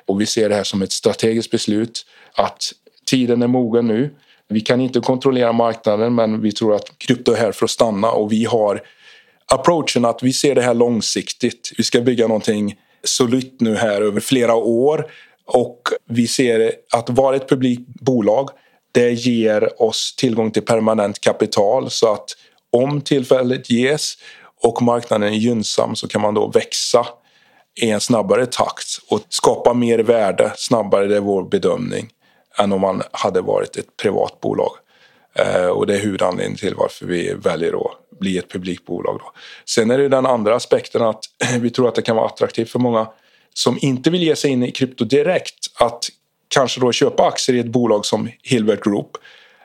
Och 0.07 0.21
vi 0.21 0.27
ser 0.27 0.49
det 0.49 0.55
här 0.55 0.65
som 0.65 0.83
ett 0.83 0.93
strategiskt 0.93 1.51
beslut 1.51 2.07
att 2.35 2.73
tiden 3.07 3.43
är 3.43 3.47
mogen 3.47 3.87
nu. 3.87 4.15
Vi 4.49 4.61
kan 4.61 4.81
inte 4.81 5.01
kontrollera 5.01 5.53
marknaden 5.53 6.15
men 6.15 6.41
vi 6.41 6.53
tror 6.53 6.75
att 6.75 6.99
krypto 6.99 7.33
är 7.33 7.37
här 7.37 7.53
för 7.53 7.65
att 7.65 7.71
stanna 7.71 8.11
och 8.11 8.33
vi 8.33 8.45
har 8.45 8.83
approachen 9.53 10.05
att 10.05 10.23
vi 10.23 10.33
ser 10.33 10.55
det 10.55 10.63
här 10.63 10.75
långsiktigt. 10.75 11.73
Vi 11.79 11.85
ska 11.85 12.01
bygga 12.01 12.27
någonting 12.27 12.75
solitt 13.05 13.61
nu 13.61 13.75
här 13.75 14.03
över 14.03 14.21
flera 14.21 14.55
år 14.55 15.07
och 15.47 15.83
vi 16.09 16.27
ser 16.27 16.73
att 16.93 17.11
vara 17.11 17.37
ett 17.37 17.49
publikt 17.49 17.89
bolag 18.01 18.51
det 18.97 19.13
ger 19.13 19.83
oss 19.83 20.15
tillgång 20.17 20.51
till 20.51 20.63
permanent 20.63 21.21
kapital 21.21 21.91
så 21.91 22.13
att 22.13 22.37
om 22.73 23.01
tillfället 23.01 23.71
ges 23.71 24.15
och 24.63 24.83
marknaden 24.83 25.33
är 25.33 25.37
gynnsam 25.37 25.97
så 25.97 26.09
kan 26.09 26.21
man 26.21 26.35
då 26.35 26.47
växa 26.49 27.07
i 27.83 27.91
en 27.91 28.01
snabbare 28.01 28.47
takt 28.47 28.87
och 29.11 29.21
skapa 29.29 29.75
mer 29.75 29.99
värde 29.99 30.53
snabbare, 30.57 31.07
det 31.07 31.17
är 31.17 31.21
vår 31.21 31.43
bedömning, 31.43 32.09
än 32.59 32.73
om 32.73 32.81
man 32.81 33.03
hade 33.13 33.41
varit 33.41 33.77
ett 33.77 33.97
privat 33.97 34.41
bolag. 34.41 34.71
Eh, 35.39 35.67
och 35.67 35.87
det 35.87 35.95
är 35.95 35.99
huvudanledningen 35.99 36.59
till 36.59 36.75
varför 36.75 37.07
vi 37.07 37.35
väljer 37.35 37.73
att 37.73 38.19
bli 38.21 38.39
ett 38.39 38.53
publikbolag. 38.53 39.19
Då. 39.19 39.33
Sen 39.65 39.91
är 39.91 39.99
det 39.99 40.09
den 40.09 40.27
andra 40.27 40.55
aspekten 40.55 41.03
att 41.03 41.25
vi 41.61 41.71
tror 41.71 41.89
att 41.89 41.95
det 41.95 42.03
kan 42.03 42.17
vara 42.17 42.27
attraktivt 42.27 42.71
för 42.71 42.79
många 42.79 43.09
som 43.55 43.79
inte 43.81 44.11
vill 44.11 44.23
ge 44.23 44.37
sig 44.37 44.51
in 44.51 44.63
i 44.63 44.71
krypto 44.71 45.05
direkt 45.05 45.67
att 45.75 46.05
kanske 46.49 46.81
då 46.81 46.93
köpa 46.93 47.27
aktier 47.27 47.57
i 47.57 47.61
ett 47.61 47.67
bolag 47.67 48.07
som 48.07 48.29
Hilbert 48.43 48.85
Group 48.85 49.11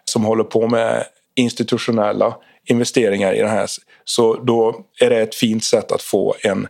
som 0.06 0.24
håller 0.24 0.44
på 0.44 0.68
med 0.68 1.06
institutionella 1.36 2.38
investeringar 2.66 3.34
i 3.34 3.40
det 3.40 3.48
här. 3.48 3.68
Så 4.04 4.34
då 4.36 4.86
är 5.00 5.10
det 5.10 5.22
ett 5.22 5.36
fint 5.36 5.64
sätt 5.64 5.92
att 5.92 6.02
få 6.02 6.36
en, 6.44 6.68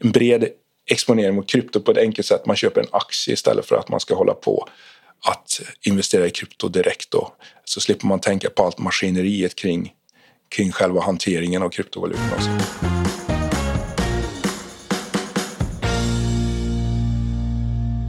en 0.00 0.10
bred 0.10 0.48
exponering 0.90 1.34
mot 1.34 1.48
krypto 1.48 1.80
på 1.80 1.90
ett 1.90 1.98
enkelt 1.98 2.26
sätt. 2.26 2.46
Man 2.46 2.56
köper 2.56 2.80
en 2.80 2.86
aktie 2.90 3.34
istället 3.34 3.66
för 3.66 3.76
att 3.76 3.88
man 3.88 4.00
ska 4.00 4.14
hålla 4.14 4.34
på 4.34 4.68
att 5.24 5.60
investera 5.82 6.26
i 6.26 6.30
krypto 6.30 6.68
direkt. 6.68 7.10
Då. 7.10 7.32
Så 7.64 7.80
slipper 7.80 8.06
man 8.06 8.20
tänka 8.20 8.50
på 8.50 8.62
allt 8.62 8.78
maskineriet 8.78 9.54
kring, 9.54 9.92
kring 10.48 10.72
själva 10.72 11.00
hanteringen 11.00 11.62
av 11.62 11.68
kryptovalutorna. 11.68 12.60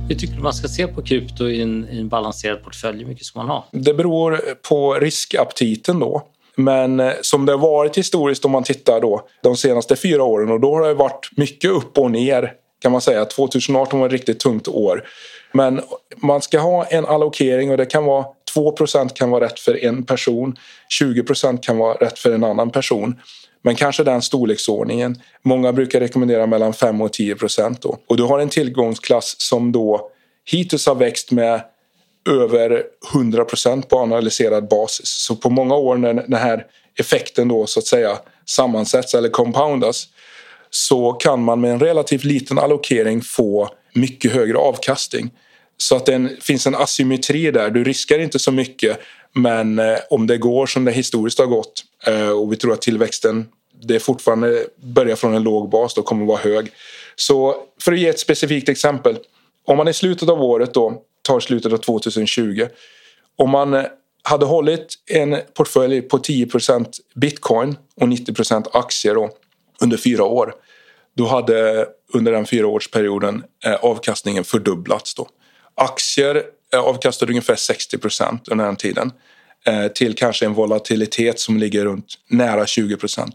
Hur 0.08 0.16
tycker 0.16 0.36
du 0.36 0.42
man 0.42 0.54
ska 0.54 0.68
se 0.68 0.88
på 0.88 1.02
krypto 1.02 1.48
i 1.48 1.62
en, 1.62 1.90
i 1.90 2.00
en 2.00 2.10
balanserad 2.10 2.64
portfölj? 2.64 3.00
Hur 3.00 3.06
mycket 3.06 3.26
ska 3.26 3.40
man 3.40 3.48
ha? 3.48 3.68
Det 3.72 3.94
beror 3.94 4.42
på 4.70 4.94
riskaptiten 4.94 6.00
då. 6.00 6.28
Men 6.56 7.00
eh, 7.00 7.14
som 7.22 7.46
det 7.46 7.52
har 7.52 7.60
varit 7.60 7.98
historiskt 7.98 8.46
om 8.46 8.52
man 8.52 8.64
tittar 8.64 9.02
då 9.02 9.28
de 9.44 9.58
senaste 9.58 9.96
fyra 9.96 10.24
åren 10.24 10.52
och 10.52 10.60
då 10.60 10.76
har 10.76 10.88
det 10.88 10.94
varit 10.94 11.30
mycket 11.36 11.72
upp 11.72 11.98
och 11.98 12.12
ner 12.12 12.52
kan 12.86 12.92
man 12.92 13.02
säga. 13.02 13.26
2018 13.26 14.00
var 14.00 14.08
ett 14.08 14.12
riktigt 14.12 14.40
tungt 14.40 14.68
år. 14.68 15.08
Men 15.52 15.82
man 16.16 16.42
ska 16.42 16.60
ha 16.60 16.86
en 16.86 17.06
allokering 17.06 17.72
och 17.72 17.78
det 17.78 17.86
kan 17.86 18.06
vara 18.06 18.26
2% 18.56 19.14
kan 19.14 19.30
vara 19.30 19.46
rätt 19.46 19.60
för 19.60 19.86
en 19.86 20.04
person. 20.04 20.56
20% 21.02 21.62
kan 21.62 21.78
vara 21.78 21.94
rätt 21.94 22.20
för 22.20 22.32
en 22.32 22.44
annan 22.44 22.70
person. 22.70 23.16
Men 23.62 23.76
kanske 23.76 24.04
den 24.04 24.22
storleksordningen. 24.22 25.22
Många 25.42 25.74
brukar 25.74 26.00
rekommendera 26.00 26.46
mellan 26.46 26.74
5 26.74 27.02
och 27.02 27.14
10. 27.14 27.36
Då. 27.82 27.98
Och 28.08 28.18
du 28.18 28.24
har 28.24 28.40
en 28.40 28.50
tillgångsklass 28.50 29.36
som 29.38 29.72
då 29.72 30.10
hittills 30.52 30.88
har 30.88 30.96
växt 30.96 31.32
med 31.32 31.62
över 32.30 32.84
100 33.14 33.46
på 33.90 34.00
analyserad 34.00 34.68
basis. 34.68 35.08
Så 35.08 35.36
på 35.36 35.50
många 35.50 35.76
år 35.76 35.98
när 35.98 36.14
den 36.14 36.34
här 36.34 36.66
effekten 37.00 37.48
då 37.48 37.66
så 37.66 37.80
att 37.80 37.86
säga 37.86 38.18
sammansätts 38.46 39.14
eller 39.14 39.30
compoundas 39.30 40.08
så 40.76 41.14
kan 41.14 41.44
man 41.44 41.62
med 41.62 41.72
en 41.72 41.80
relativt 41.80 42.24
liten 42.24 42.60
allokering 42.60 43.22
få 43.22 43.70
mycket 43.94 44.32
högre 44.32 44.58
avkastning. 44.58 45.32
Så 45.78 45.96
att 45.96 46.06
det 46.06 46.30
finns 46.42 46.68
en 46.68 46.76
asymmetri 46.76 47.52
där. 47.52 47.70
Du 47.70 47.84
riskar 47.84 48.20
inte 48.20 48.40
så 48.40 48.52
mycket 48.52 49.00
men 49.34 49.80
eh, 49.80 49.98
om 50.10 50.28
det 50.28 50.38
går 50.38 50.66
som 50.66 50.86
det 50.86 50.92
historiskt 50.92 51.40
har 51.40 51.46
gått 51.46 51.84
eh, 52.08 52.30
och 52.30 52.52
vi 52.52 52.56
tror 52.56 52.74
att 52.74 52.82
tillväxten 52.82 53.46
det 53.82 54.00
fortfarande 54.00 54.66
börjar 54.76 55.16
från 55.16 55.34
en 55.34 55.44
låg 55.44 55.70
bas 55.70 55.94
då 55.94 56.02
kommer 56.02 56.26
vara 56.26 56.38
hög. 56.38 56.72
Så 57.16 57.56
för 57.82 57.94
att 57.94 58.00
ge 58.00 58.08
ett 58.08 58.20
specifikt 58.20 58.70
exempel. 58.70 59.18
Om 59.66 59.78
man 59.78 59.88
i 59.88 59.94
slutet 59.94 60.30
av 60.30 60.42
året 60.42 60.74
då 60.74 61.02
tar 61.22 61.40
slutet 61.40 61.74
av 61.74 61.78
2020. 61.78 62.68
Om 63.36 63.50
man 63.50 63.74
eh, 63.74 63.84
hade 64.24 64.46
hållit 64.46 64.96
en 65.12 65.38
portfölj 65.54 66.02
på 66.02 66.18
10% 66.18 66.86
bitcoin 67.16 67.76
och 67.96 68.10
90 68.10 68.64
aktier 68.74 69.16
då, 69.16 69.30
under 69.82 69.98
fyra 69.98 70.24
år. 70.24 70.54
Då 71.16 71.26
hade 71.26 71.88
under 72.14 72.32
den 72.32 72.46
fyraårsperioden 72.46 73.44
eh, 73.66 73.74
avkastningen 73.74 74.44
fördubblats. 74.44 75.16
Då. 75.16 75.28
Aktier 75.76 76.44
eh, 76.74 76.80
avkastade 76.80 77.32
ungefär 77.32 77.56
60% 77.56 78.40
under 78.52 78.66
den 78.66 78.76
tiden 78.76 79.12
eh, 79.66 79.88
till 79.88 80.16
kanske 80.16 80.46
en 80.46 80.54
volatilitet 80.54 81.40
som 81.40 81.58
ligger 81.58 81.86
runt 81.86 82.06
nära 82.30 82.66
20% 82.66 83.32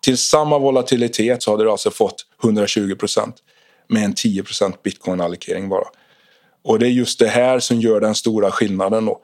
Till 0.00 0.18
samma 0.18 0.58
volatilitet 0.58 1.42
så 1.42 1.50
hade 1.50 1.64
du 1.64 1.70
alltså 1.70 1.90
fått 1.90 2.26
120% 2.42 3.32
med 3.88 4.04
en 4.04 4.14
10 4.14 4.42
bitcoin-allokering 4.82 5.68
bara. 5.68 5.86
Och 6.64 6.78
det 6.78 6.86
är 6.86 6.90
just 6.90 7.18
det 7.18 7.28
här 7.28 7.58
som 7.58 7.80
gör 7.80 8.00
den 8.00 8.14
stora 8.14 8.50
skillnaden 8.50 9.04
då. 9.04 9.20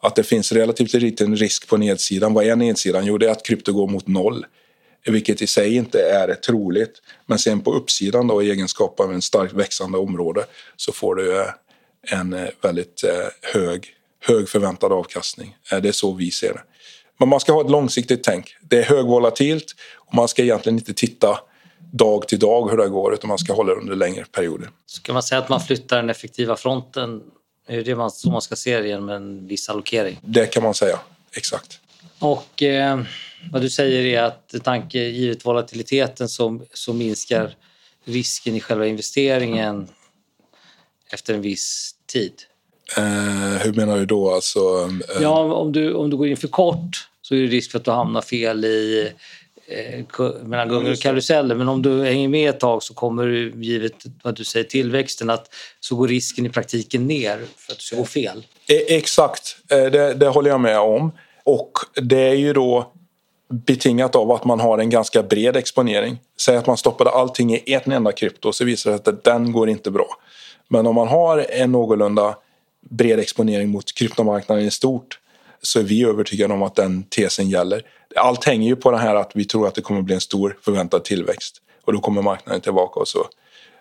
Att 0.00 0.16
det 0.16 0.22
finns 0.22 0.52
relativt 0.52 0.92
liten 0.92 1.36
risk 1.36 1.68
på 1.68 1.76
nedsidan. 1.76 2.34
Vad 2.34 2.46
är 2.46 2.56
nedsidan? 2.56 3.06
Jo, 3.06 3.18
det 3.18 3.26
är 3.26 3.30
att 3.30 3.46
krypto 3.46 3.72
går 3.72 3.88
mot 3.88 4.06
noll. 4.06 4.46
Vilket 5.06 5.42
i 5.42 5.46
sig 5.46 5.74
inte 5.74 6.02
är 6.02 6.34
troligt. 6.34 7.02
Men 7.26 7.38
sen 7.38 7.60
på 7.60 7.72
uppsidan 7.72 8.26
då 8.26 8.42
i 8.42 8.50
egenskap 8.50 9.00
av 9.00 9.12
en 9.12 9.22
starkt 9.22 9.52
växande 9.52 9.98
område 9.98 10.44
så 10.76 10.92
får 10.92 11.14
du 11.14 11.40
eh, 11.40 11.48
en 12.10 12.32
eh, 12.32 12.48
väldigt 12.62 13.04
eh, 13.04 13.52
hög, 13.54 13.86
hög 14.20 14.48
förväntad 14.48 14.92
avkastning. 14.92 15.56
Det 15.70 15.88
är 15.88 15.92
så 15.92 16.12
vi 16.12 16.30
ser 16.30 16.52
det. 16.52 16.62
Men 17.18 17.28
man 17.28 17.40
ska 17.40 17.52
ha 17.52 17.60
ett 17.60 17.70
långsiktigt 17.70 18.24
tänk. 18.24 18.56
Det 18.60 18.78
är 18.78 18.82
högvolatilt 18.82 19.74
och 19.96 20.14
man 20.14 20.28
ska 20.28 20.42
egentligen 20.42 20.78
inte 20.78 20.94
titta 20.94 21.40
dag 21.92 22.28
till 22.28 22.38
dag 22.38 22.70
hur 22.70 22.76
det 22.76 22.88
går 22.88 23.14
utan 23.14 23.28
man 23.28 23.38
ska 23.38 23.52
hålla 23.52 23.74
det 23.74 23.80
under 23.80 23.96
längre 23.96 24.24
perioder. 24.32 24.70
Ska 24.86 25.12
man 25.12 25.22
säga 25.22 25.38
att 25.38 25.48
man 25.48 25.60
flyttar 25.60 25.96
den 25.96 26.10
effektiva 26.10 26.56
fronten? 26.56 27.22
Är 27.68 27.84
det 27.84 27.96
man, 27.96 28.10
så 28.10 28.30
man 28.30 28.42
ska 28.42 28.56
se 28.56 28.80
det 28.80 28.88
genom 28.88 29.08
en 29.08 29.46
viss 29.46 29.68
allokering? 29.68 30.20
Det 30.22 30.46
kan 30.46 30.62
man 30.62 30.74
säga, 30.74 30.98
exakt. 31.36 31.80
Och 32.18 32.62
eh, 32.62 33.00
vad 33.52 33.62
du 33.62 33.70
säger 33.70 34.04
är 34.04 34.22
att 34.22 34.54
tanke, 34.64 34.98
givet 34.98 35.46
volatiliteten 35.46 36.28
så, 36.28 36.60
så 36.72 36.92
minskar 36.92 37.56
risken 38.04 38.54
i 38.54 38.60
själva 38.60 38.86
investeringen 38.86 39.88
efter 41.12 41.34
en 41.34 41.40
viss 41.40 41.94
tid. 42.06 42.32
Eh, 42.96 43.62
hur 43.64 43.72
menar 43.72 43.98
du 43.98 44.06
då? 44.06 44.34
Alltså, 44.34 44.58
eh... 45.16 45.22
Ja, 45.22 45.54
om 45.54 45.72
du, 45.72 45.94
om 45.94 46.10
du 46.10 46.16
går 46.16 46.28
in 46.28 46.36
för 46.36 46.48
kort 46.48 47.08
så 47.22 47.34
är 47.34 47.38
det 47.38 47.46
risk 47.46 47.70
för 47.70 47.78
att 47.78 47.84
du 47.84 47.90
hamnar 47.90 48.22
fel 48.22 48.64
i 48.64 49.12
eh, 49.66 50.04
mellan 50.44 50.68
gungor 50.68 50.92
och 50.92 50.98
karuseller. 50.98 51.54
Men 51.54 51.68
om 51.68 51.82
du 51.82 52.04
hänger 52.04 52.28
med 52.28 52.50
ett 52.50 52.60
tag 52.60 52.82
så 52.82 52.94
kommer 52.94 53.26
du, 53.26 53.52
givet 53.56 53.94
vad 54.22 54.36
du 54.36 54.44
säger, 54.44 54.66
tillväxten, 54.66 55.30
att 55.30 55.54
så 55.80 55.96
går 55.96 56.08
risken 56.08 56.46
i 56.46 56.48
praktiken 56.48 57.06
ner 57.06 57.38
för 57.56 57.72
att 57.72 57.78
du 57.78 57.84
ska 57.84 57.96
gå 57.96 58.04
fel. 58.04 58.46
E 58.68 58.96
exakt, 58.96 59.56
eh, 59.70 59.84
det, 59.84 60.14
det 60.14 60.28
håller 60.28 60.50
jag 60.50 60.60
med 60.60 60.78
om. 60.78 61.12
Och 61.44 61.72
det 62.02 62.20
är 62.20 62.34
ju 62.34 62.52
då 62.52 62.92
betingat 63.54 64.16
av 64.16 64.32
att 64.32 64.44
man 64.44 64.60
har 64.60 64.78
en 64.78 64.90
ganska 64.90 65.22
bred 65.22 65.56
exponering. 65.56 66.18
Säg 66.40 66.56
att 66.56 66.66
man 66.66 66.76
stoppade 66.76 67.10
allting 67.10 67.54
i 67.54 67.62
en 67.66 67.92
enda 67.92 68.12
krypto 68.12 68.52
så 68.52 68.64
visar 68.64 68.90
det 68.90 69.08
att 69.08 69.24
den 69.24 69.52
går 69.52 69.68
inte 69.68 69.90
bra. 69.90 70.06
Men 70.68 70.86
om 70.86 70.94
man 70.94 71.08
har 71.08 71.46
en 71.50 71.72
någorlunda 71.72 72.36
bred 72.90 73.18
exponering 73.18 73.68
mot 73.68 73.94
kryptomarknaden 73.94 74.64
i 74.64 74.70
stort 74.70 75.18
så 75.62 75.78
är 75.78 75.82
vi 75.82 76.04
övertygade 76.04 76.54
om 76.54 76.62
att 76.62 76.74
den 76.74 77.02
tesen 77.02 77.48
gäller. 77.48 77.82
Allt 78.16 78.44
hänger 78.44 78.68
ju 78.68 78.76
på 78.76 78.90
det 78.90 78.98
här 78.98 79.14
att 79.14 79.30
vi 79.34 79.44
tror 79.44 79.68
att 79.68 79.74
det 79.74 79.80
kommer 79.80 80.02
bli 80.02 80.14
en 80.14 80.20
stor 80.20 80.56
förväntad 80.62 81.04
tillväxt 81.04 81.56
och 81.84 81.92
då 81.92 82.00
kommer 82.00 82.22
marknaden 82.22 82.60
tillbaka 82.60 83.00
och 83.00 83.08
så. 83.08 83.26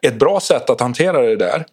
Ett 0.02 0.20
bra 0.20 0.40
sätt 0.40 0.70
att 0.70 0.80
hantera 0.80 1.22
det 1.22 1.36
där 1.36 1.66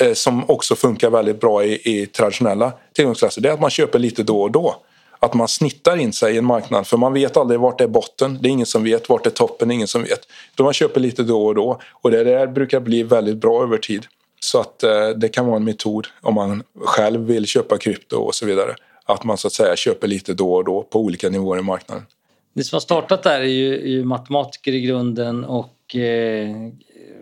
eh, 0.00 0.12
som 0.12 0.50
också 0.50 0.74
funkar 0.74 1.10
väldigt 1.10 1.40
bra 1.40 1.64
i, 1.64 1.80
i 1.84 2.06
traditionella 2.06 2.72
tillgångsklasser 2.92 3.40
det 3.40 3.48
är 3.48 3.52
att 3.52 3.60
man 3.60 3.70
köper 3.70 3.98
lite 3.98 4.22
då 4.22 4.42
och 4.42 4.50
då. 4.50 4.76
Att 5.24 5.34
man 5.34 5.48
snittar 5.48 5.96
in 5.96 6.12
sig 6.12 6.34
i 6.34 6.38
en 6.38 6.44
marknad 6.44 6.86
för 6.86 6.96
man 6.96 7.12
vet 7.12 7.36
aldrig 7.36 7.60
vart 7.60 7.78
det 7.78 7.84
är 7.84 7.88
botten. 7.88 8.38
Det 8.42 8.48
är 8.48 8.50
ingen 8.50 8.66
som 8.66 8.84
vet 8.84 9.08
vart 9.08 9.24
det 9.24 9.28
är 9.28 9.34
toppen, 9.34 9.70
ingen 9.70 9.88
som 9.88 10.02
vet. 10.02 10.20
Utan 10.52 10.64
man 10.64 10.72
köper 10.72 11.00
lite 11.00 11.22
då 11.22 11.46
och 11.46 11.54
då 11.54 11.80
och 11.92 12.10
det 12.10 12.24
där 12.24 12.46
brukar 12.46 12.80
bli 12.80 13.02
väldigt 13.02 13.36
bra 13.36 13.62
över 13.62 13.78
tid. 13.78 14.06
Så 14.40 14.60
att 14.60 14.82
eh, 14.82 15.08
det 15.08 15.28
kan 15.28 15.46
vara 15.46 15.56
en 15.56 15.64
metod 15.64 16.06
om 16.20 16.34
man 16.34 16.62
själv 16.84 17.20
vill 17.20 17.46
köpa 17.46 17.78
krypto 17.78 18.16
och 18.16 18.34
så 18.34 18.46
vidare. 18.46 18.74
Att 19.04 19.24
man 19.24 19.38
så 19.38 19.46
att 19.46 19.52
säga 19.52 19.76
köper 19.76 20.08
lite 20.08 20.34
då 20.34 20.54
och 20.54 20.64
då 20.64 20.82
på 20.82 21.00
olika 21.00 21.28
nivåer 21.28 21.58
i 21.58 21.62
marknaden. 21.62 22.06
Ni 22.52 22.64
som 22.64 22.76
har 22.76 22.80
startat 22.80 23.22
där 23.22 23.40
är 23.40 23.44
ju, 23.44 23.74
är 23.74 23.88
ju 23.88 24.04
matematiker 24.04 24.72
i 24.72 24.80
grunden 24.80 25.44
och 25.44 25.96
eh, 25.96 26.50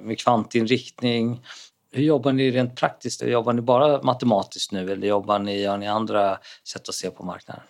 med 0.02 0.18
kvantinriktning. 0.18 1.40
Hur 1.92 2.02
jobbar 2.02 2.32
ni 2.32 2.50
rent 2.50 2.76
praktiskt? 2.76 3.22
Jobbar 3.22 3.52
ni 3.52 3.62
bara 3.62 4.02
matematiskt 4.02 4.72
nu 4.72 4.92
eller 4.92 5.06
jobbar 5.06 5.38
ni, 5.38 5.64
har 5.64 5.78
ni 5.78 5.88
andra 5.88 6.38
sätt 6.64 6.88
att 6.88 6.94
se 6.94 7.10
på 7.10 7.24
marknaden? 7.24 7.62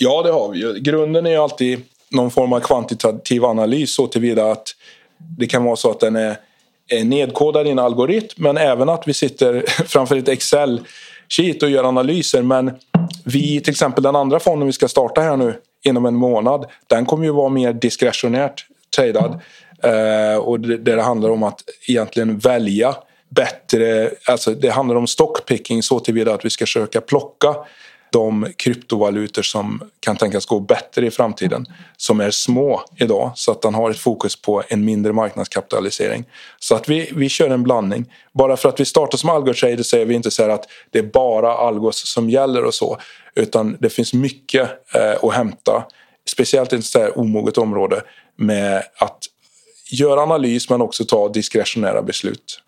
Ja, 0.00 0.22
det 0.22 0.30
har 0.30 0.48
vi 0.48 0.58
ju. 0.58 0.74
Grunden 0.74 1.26
är 1.26 1.30
ju 1.30 1.36
alltid 1.36 1.80
någon 2.10 2.30
form 2.30 2.52
av 2.52 2.60
kvantitativ 2.60 3.44
analys 3.44 3.94
så 3.94 4.06
tillvida 4.06 4.50
att 4.50 4.68
det 5.38 5.46
kan 5.46 5.64
vara 5.64 5.76
så 5.76 5.90
att 5.90 6.00
den 6.00 6.16
är 6.16 6.36
nedkodad 7.04 7.66
i 7.66 7.70
en 7.70 7.78
algoritm 7.78 8.42
men 8.42 8.56
även 8.56 8.88
att 8.88 9.08
vi 9.08 9.14
sitter 9.14 9.64
framför 9.86 10.16
ett 10.16 10.28
Excel-sheet 10.28 11.62
och 11.62 11.70
gör 11.70 11.84
analyser. 11.84 12.42
Men 12.42 12.70
vi, 13.24 13.60
till 13.60 13.70
exempel 13.70 14.02
den 14.02 14.16
andra 14.16 14.40
fonden 14.40 14.66
vi 14.66 14.72
ska 14.72 14.88
starta 14.88 15.20
här 15.20 15.36
nu 15.36 15.54
inom 15.84 16.06
en 16.06 16.14
månad, 16.14 16.66
den 16.86 17.06
kommer 17.06 17.24
ju 17.24 17.30
vara 17.30 17.48
mer 17.48 17.72
diskretionärt 17.72 18.66
tradad. 18.96 19.40
Eh, 19.82 20.38
och 20.38 20.60
det, 20.60 20.76
det 20.76 21.02
handlar 21.02 21.30
om 21.30 21.42
att 21.42 21.60
egentligen 21.88 22.38
välja 22.38 22.96
bättre, 23.28 24.10
alltså 24.26 24.54
det 24.54 24.68
handlar 24.68 24.96
om 24.96 25.06
stockpicking 25.06 25.82
så 25.82 26.00
tillvida 26.00 26.34
att 26.34 26.44
vi 26.44 26.50
ska 26.50 26.64
försöka 26.66 27.00
plocka 27.00 27.54
de 28.10 28.52
kryptovalutor 28.56 29.42
som 29.42 29.90
kan 30.00 30.16
tänkas 30.16 30.46
gå 30.46 30.60
bättre 30.60 31.06
i 31.06 31.10
framtiden 31.10 31.66
som 31.96 32.20
är 32.20 32.30
små 32.30 32.82
idag 32.96 33.32
så 33.34 33.52
att 33.52 33.62
den 33.62 33.74
har 33.74 33.90
ett 33.90 33.98
fokus 33.98 34.42
på 34.42 34.62
en 34.68 34.84
mindre 34.84 35.12
marknadskapitalisering. 35.12 36.24
Så 36.58 36.74
att 36.74 36.88
vi, 36.88 37.10
vi 37.14 37.28
kör 37.28 37.50
en 37.50 37.62
blandning. 37.62 38.12
Bara 38.32 38.56
för 38.56 38.68
att 38.68 38.80
vi 38.80 38.84
startar 38.84 39.18
som 39.18 39.30
algotrader 39.30 39.82
säger 39.82 40.06
vi 40.06 40.14
inte 40.14 40.30
så 40.30 40.50
att 40.50 40.64
det 40.90 40.98
är 40.98 41.02
bara 41.02 41.52
algos 41.52 42.12
som 42.12 42.30
gäller 42.30 42.64
och 42.64 42.74
så 42.74 42.98
utan 43.34 43.76
det 43.80 43.90
finns 43.90 44.14
mycket 44.14 44.70
eh, 44.94 45.24
att 45.24 45.34
hämta 45.34 45.84
speciellt 46.30 46.72
i 46.72 46.76
ett 46.76 46.84
så 46.84 46.98
här 46.98 47.18
omoget 47.18 47.58
område 47.58 48.02
med 48.36 48.82
att 48.98 49.18
göra 49.90 50.20
analys 50.20 50.70
men 50.70 50.80
också 50.80 51.04
ta 51.04 51.28
diskretionära 51.28 52.02
beslut 52.02 52.60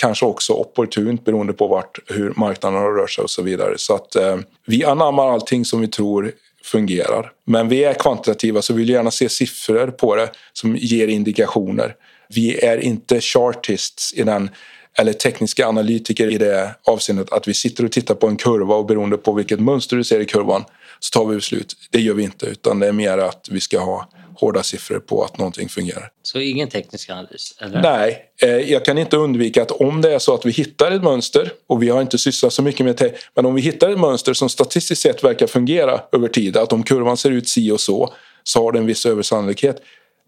kanske 0.00 0.26
också 0.26 0.52
opportunt 0.52 1.24
beroende 1.24 1.52
på 1.52 1.66
vart, 1.66 1.98
hur 2.06 2.32
marknaden 2.36 2.78
har 2.78 2.92
rört 2.92 3.10
sig 3.10 3.24
och 3.24 3.30
så 3.30 3.42
vidare. 3.42 3.74
Så 3.76 3.94
att 3.94 4.16
eh, 4.16 4.38
vi 4.66 4.84
anammar 4.84 5.32
allting 5.32 5.64
som 5.64 5.80
vi 5.80 5.88
tror 5.88 6.32
fungerar. 6.64 7.32
Men 7.46 7.68
vi 7.68 7.84
är 7.84 7.94
kvantitativa 7.94 8.62
så 8.62 8.72
vi 8.72 8.78
vill 8.78 8.88
gärna 8.88 9.10
se 9.10 9.28
siffror 9.28 9.86
på 9.86 10.16
det 10.16 10.30
som 10.52 10.76
ger 10.76 11.08
indikationer. 11.08 11.94
Vi 12.28 12.64
är 12.64 12.78
inte 12.78 13.20
chartists 13.20 14.12
i 14.14 14.22
den 14.22 14.50
eller 14.98 15.12
tekniska 15.12 15.68
analytiker 15.68 16.30
i 16.30 16.38
det 16.38 16.74
avseendet 16.84 17.32
att 17.32 17.48
vi 17.48 17.54
sitter 17.54 17.84
och 17.84 17.92
tittar 17.92 18.14
på 18.14 18.26
en 18.26 18.36
kurva 18.36 18.74
och 18.74 18.86
beroende 18.86 19.16
på 19.16 19.32
vilket 19.32 19.60
mönster 19.60 19.96
du 19.96 20.04
ser 20.04 20.20
i 20.20 20.24
kurvan 20.24 20.64
så 21.00 21.18
tar 21.18 21.26
vi 21.26 21.34
beslut. 21.34 21.76
Det 21.90 22.00
gör 22.00 22.14
vi 22.14 22.22
inte 22.22 22.46
utan 22.46 22.78
det 22.78 22.88
är 22.88 22.92
mer 22.92 23.18
att 23.18 23.48
vi 23.50 23.60
ska 23.60 23.78
ha 23.78 24.08
hårda 24.34 24.62
siffror 24.62 24.98
på 24.98 25.24
att 25.24 25.38
någonting 25.38 25.68
fungerar. 25.68 26.10
Så 26.22 26.40
ingen 26.40 26.68
teknisk 26.68 27.10
analys? 27.10 27.54
Eller? 27.60 27.82
Nej, 27.82 28.24
eh, 28.42 28.48
jag 28.48 28.84
kan 28.84 28.98
inte 28.98 29.16
undvika 29.16 29.62
att 29.62 29.70
om 29.70 30.00
det 30.00 30.14
är 30.14 30.18
så 30.18 30.34
att 30.34 30.46
vi 30.46 30.50
hittar 30.50 30.90
ett 30.90 31.02
mönster 31.02 31.52
och 31.66 31.82
vi 31.82 31.88
har 31.88 32.00
inte 32.00 32.18
sysslat 32.18 32.52
så 32.52 32.62
mycket 32.62 32.86
med 32.86 32.96
det, 32.96 33.14
men 33.34 33.46
om 33.46 33.54
vi 33.54 33.62
hittar 33.62 33.90
ett 33.90 33.98
mönster 33.98 34.32
som 34.32 34.48
statistiskt 34.48 35.02
sett 35.02 35.24
verkar 35.24 35.46
fungera 35.46 36.00
över 36.12 36.28
tid, 36.28 36.56
att 36.56 36.72
om 36.72 36.82
kurvan 36.82 37.16
ser 37.16 37.30
ut 37.30 37.48
si 37.48 37.70
och 37.70 37.80
så, 37.80 38.14
så 38.44 38.64
har 38.64 38.72
det 38.72 38.78
en 38.78 38.86
viss 38.86 39.06
översannolikhet. 39.06 39.82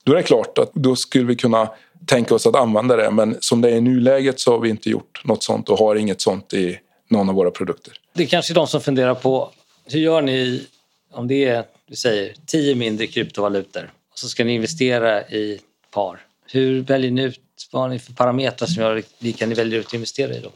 Då 0.05 0.13
är 0.13 0.17
det 0.17 0.23
klart 0.23 0.59
att 0.59 0.71
då 0.75 0.97
skulle 0.97 1.25
vi 1.25 1.37
kunna 1.37 1.69
tänka 2.07 2.35
oss 2.35 2.47
att 2.47 2.57
använda 2.57 2.97
det, 2.97 3.11
men 3.11 3.37
som 3.41 3.61
det 3.61 3.71
är 3.71 3.77
i 3.77 3.81
nuläget 3.81 4.41
så 4.41 4.53
har 4.53 4.61
vi 4.61 4.69
inte 4.69 4.91
gjort 4.91 5.23
något 5.25 5.43
sånt 5.43 5.69
och 5.69 5.79
har 5.79 5.97
inget 5.97 6.21
sånt 6.21 6.55
i 6.55 6.79
någon 7.09 7.29
av 7.29 7.35
våra 7.35 7.51
produkter. 7.51 7.93
Det 8.15 8.23
är 8.23 8.27
kanske 8.27 8.55
de 8.55 8.67
som 8.67 8.81
funderar 8.81 9.15
på 9.15 9.51
hur 9.85 10.01
gör 10.01 10.23
ni 10.23 10.67
om 11.13 11.29
det 11.29 11.45
är 11.45 11.65
vi 11.93 11.97
säger, 11.97 12.35
tio 12.47 12.75
mindre 12.75 13.07
kryptovalutor 13.07 13.93
och 14.13 14.19
så 14.19 14.29
ska 14.29 14.45
ni 14.45 14.55
investera 14.55 15.23
i 15.23 15.61
par. 15.91 16.21
Hur 16.53 16.83
väljer 16.83 17.11
ni 17.11 17.23
ut, 17.23 17.41
vad 17.73 17.83
har 17.83 17.89
ni 17.89 17.99
för 17.99 18.13
parametrar 18.13 18.69
som 18.69 18.83
gör 18.83 19.03
vilka 19.19 19.47
ni 19.47 19.55
väljer 19.55 19.81
ut 19.81 19.87
att 19.87 19.95
investera 19.95 20.35
i 20.35 20.41
då? 20.41 20.51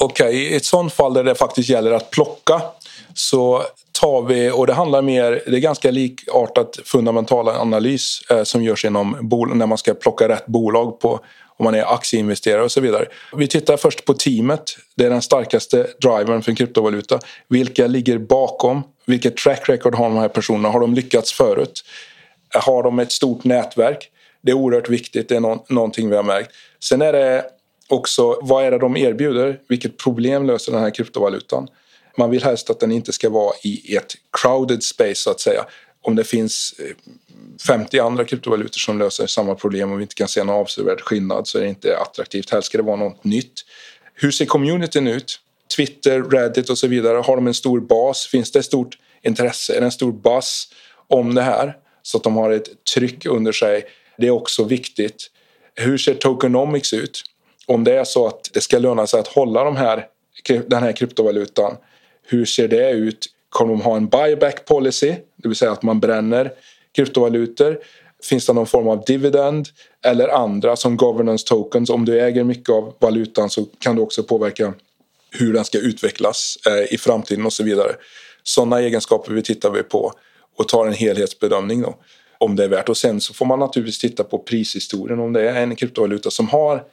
Okej, 0.00 0.26
okay, 0.26 0.38
i 0.38 0.56
ett 0.56 0.64
sånt 0.64 0.92
fall 0.92 1.14
där 1.14 1.24
det 1.24 1.34
faktiskt 1.34 1.68
gäller 1.68 1.92
att 1.92 2.10
plocka 2.10 2.62
så 3.14 3.62
tar 3.92 4.22
vi, 4.22 4.50
och 4.50 4.66
det 4.66 4.72
handlar 4.72 5.02
mer, 5.02 5.42
det 5.46 5.56
är 5.56 5.60
ganska 5.60 5.90
likartat 5.90 6.78
fundamental 6.84 7.48
analys 7.48 8.22
eh, 8.30 8.42
som 8.42 8.62
görs 8.62 8.84
inom 8.84 9.16
bol, 9.20 9.56
när 9.56 9.66
man 9.66 9.78
ska 9.78 9.94
plocka 9.94 10.28
rätt 10.28 10.46
bolag 10.46 11.00
på 11.00 11.20
om 11.60 11.64
man 11.64 11.74
är 11.74 11.94
aktieinvesterare 11.94 12.62
och 12.62 12.72
så 12.72 12.80
vidare. 12.80 13.06
Vi 13.36 13.46
tittar 13.46 13.76
först 13.76 14.04
på 14.04 14.14
teamet. 14.14 14.76
Det 14.94 15.04
är 15.04 15.10
den 15.10 15.22
starkaste 15.22 15.86
drivern 16.02 16.42
för 16.42 16.50
en 16.50 16.56
kryptovaluta. 16.56 17.20
Vilka 17.48 17.86
ligger 17.86 18.18
bakom? 18.18 18.82
Vilket 19.06 19.36
track 19.36 19.68
record 19.68 19.94
har 19.94 20.04
de 20.04 20.16
här 20.16 20.28
personerna? 20.28 20.68
Har 20.68 20.80
de 20.80 20.94
lyckats 20.94 21.32
förut? 21.32 21.84
Har 22.54 22.82
de 22.82 22.98
ett 22.98 23.12
stort 23.12 23.44
nätverk? 23.44 24.10
Det 24.42 24.50
är 24.50 24.54
oerhört 24.54 24.88
viktigt, 24.88 25.28
det 25.28 25.36
är 25.36 25.40
no 25.40 25.64
någonting 25.68 26.10
vi 26.10 26.16
har 26.16 26.22
märkt. 26.22 26.50
Sen 26.84 27.02
är 27.02 27.12
det 27.12 27.44
också, 27.88 28.38
vad 28.42 28.64
är 28.64 28.70
det 28.70 28.78
de 28.78 28.96
erbjuder? 28.96 29.60
Vilket 29.68 29.96
problem 29.96 30.46
löser 30.46 30.72
den 30.72 30.80
här 30.80 30.90
kryptovalutan? 30.90 31.68
Man 32.18 32.30
vill 32.30 32.44
helst 32.44 32.70
att 32.70 32.80
den 32.80 32.92
inte 32.92 33.12
ska 33.12 33.30
vara 33.30 33.52
i 33.62 33.96
ett 33.96 34.14
crowded 34.42 34.82
space 34.82 35.14
så 35.14 35.30
att 35.30 35.40
säga. 35.40 35.64
Om 36.02 36.16
det 36.16 36.24
finns 36.24 36.74
eh, 36.78 36.96
50 37.66 37.98
andra 37.98 38.24
kryptovalutor 38.24 38.78
som 38.78 38.98
löser 38.98 39.26
samma 39.26 39.54
problem 39.54 39.92
och 39.92 39.98
vi 39.98 40.02
inte 40.02 40.14
kan 40.14 40.28
se 40.28 40.44
någon 40.44 40.56
avsevärd 40.56 41.00
skillnad 41.00 41.48
så 41.48 41.58
är 41.58 41.62
det 41.62 41.68
inte 41.68 41.98
attraktivt. 41.98 42.50
Helst 42.50 42.66
ska 42.66 42.78
det 42.78 42.84
vara 42.84 42.96
något 42.96 43.24
nytt. 43.24 43.52
Hur 44.14 44.30
ser 44.30 44.46
communityn 44.46 45.06
ut? 45.06 45.40
Twitter, 45.76 46.22
Reddit 46.22 46.70
och 46.70 46.78
så 46.78 46.86
vidare. 46.86 47.18
Har 47.18 47.36
de 47.36 47.46
en 47.46 47.54
stor 47.54 47.80
bas? 47.80 48.26
Finns 48.26 48.52
det 48.52 48.58
ett 48.58 48.64
stort 48.64 48.98
intresse? 49.22 49.76
Är 49.76 49.80
det 49.80 49.86
en 49.86 49.92
stor 49.92 50.12
buzz 50.12 50.68
om 51.08 51.34
det 51.34 51.42
här? 51.42 51.74
så 52.02 52.16
att 52.16 52.24
de 52.24 52.36
har 52.36 52.50
ett 52.50 52.84
tryck 52.94 53.26
under 53.26 53.52
sig. 53.52 53.84
Det 54.18 54.26
är 54.26 54.30
också 54.30 54.64
viktigt. 54.64 55.30
Hur 55.74 55.98
ser 55.98 56.14
tokenomics 56.14 56.92
ut? 56.92 57.22
Om 57.66 57.84
det 57.84 57.94
är 57.94 58.04
så 58.04 58.26
att 58.26 58.50
det 58.52 58.60
ska 58.60 58.78
löna 58.78 59.06
sig 59.06 59.20
att 59.20 59.28
hålla 59.28 59.64
de 59.64 59.76
här, 59.76 60.06
den 60.66 60.82
här 60.82 60.92
kryptovalutan, 60.92 61.76
hur 62.26 62.44
ser 62.44 62.68
det 62.68 62.90
ut? 62.90 63.26
Kommer 63.50 63.72
de 63.72 63.80
ha 63.80 63.96
en 63.96 64.08
buyback 64.08 64.64
policy, 64.64 65.14
det 65.36 65.48
vill 65.48 65.56
säga 65.56 65.72
att 65.72 65.82
man 65.82 66.00
bränner 66.00 66.52
kryptovalutor? 66.92 67.78
Finns 68.22 68.46
det 68.46 68.52
någon 68.52 68.66
form 68.66 68.88
av 68.88 69.04
dividend 69.04 69.68
eller 70.04 70.28
andra 70.28 70.76
som 70.76 70.96
governance 70.96 71.46
tokens? 71.46 71.90
Om 71.90 72.04
du 72.04 72.20
äger 72.20 72.44
mycket 72.44 72.70
av 72.70 72.94
valutan 72.98 73.50
så 73.50 73.64
kan 73.78 73.96
du 73.96 74.02
också 74.02 74.22
påverka 74.22 74.74
hur 75.30 75.52
den 75.52 75.64
ska 75.64 75.78
utvecklas 75.78 76.58
eh, 76.66 76.94
i 76.94 76.98
framtiden 76.98 77.46
och 77.46 77.52
så 77.52 77.64
vidare. 77.64 77.96
Sådana 78.42 78.80
egenskaper 78.80 79.32
vi 79.32 79.42
tittar 79.42 79.70
vi 79.70 79.82
på 79.82 80.12
och 80.56 80.68
tar 80.68 80.86
en 80.86 80.92
helhetsbedömning 80.92 81.82
då, 81.82 81.94
om 82.38 82.56
det 82.56 82.64
är 82.64 82.68
värt. 82.68 82.88
Och 82.88 82.96
sen 82.96 83.20
så 83.20 83.34
får 83.34 83.46
man 83.46 83.58
naturligtvis 83.58 83.98
titta 83.98 84.24
på 84.24 84.38
prishistorien 84.38 85.20
om 85.20 85.32
det 85.32 85.50
är 85.50 85.62
en 85.62 85.76
kryptovaluta 85.76 86.30
som 86.30 86.48
har 86.48 86.84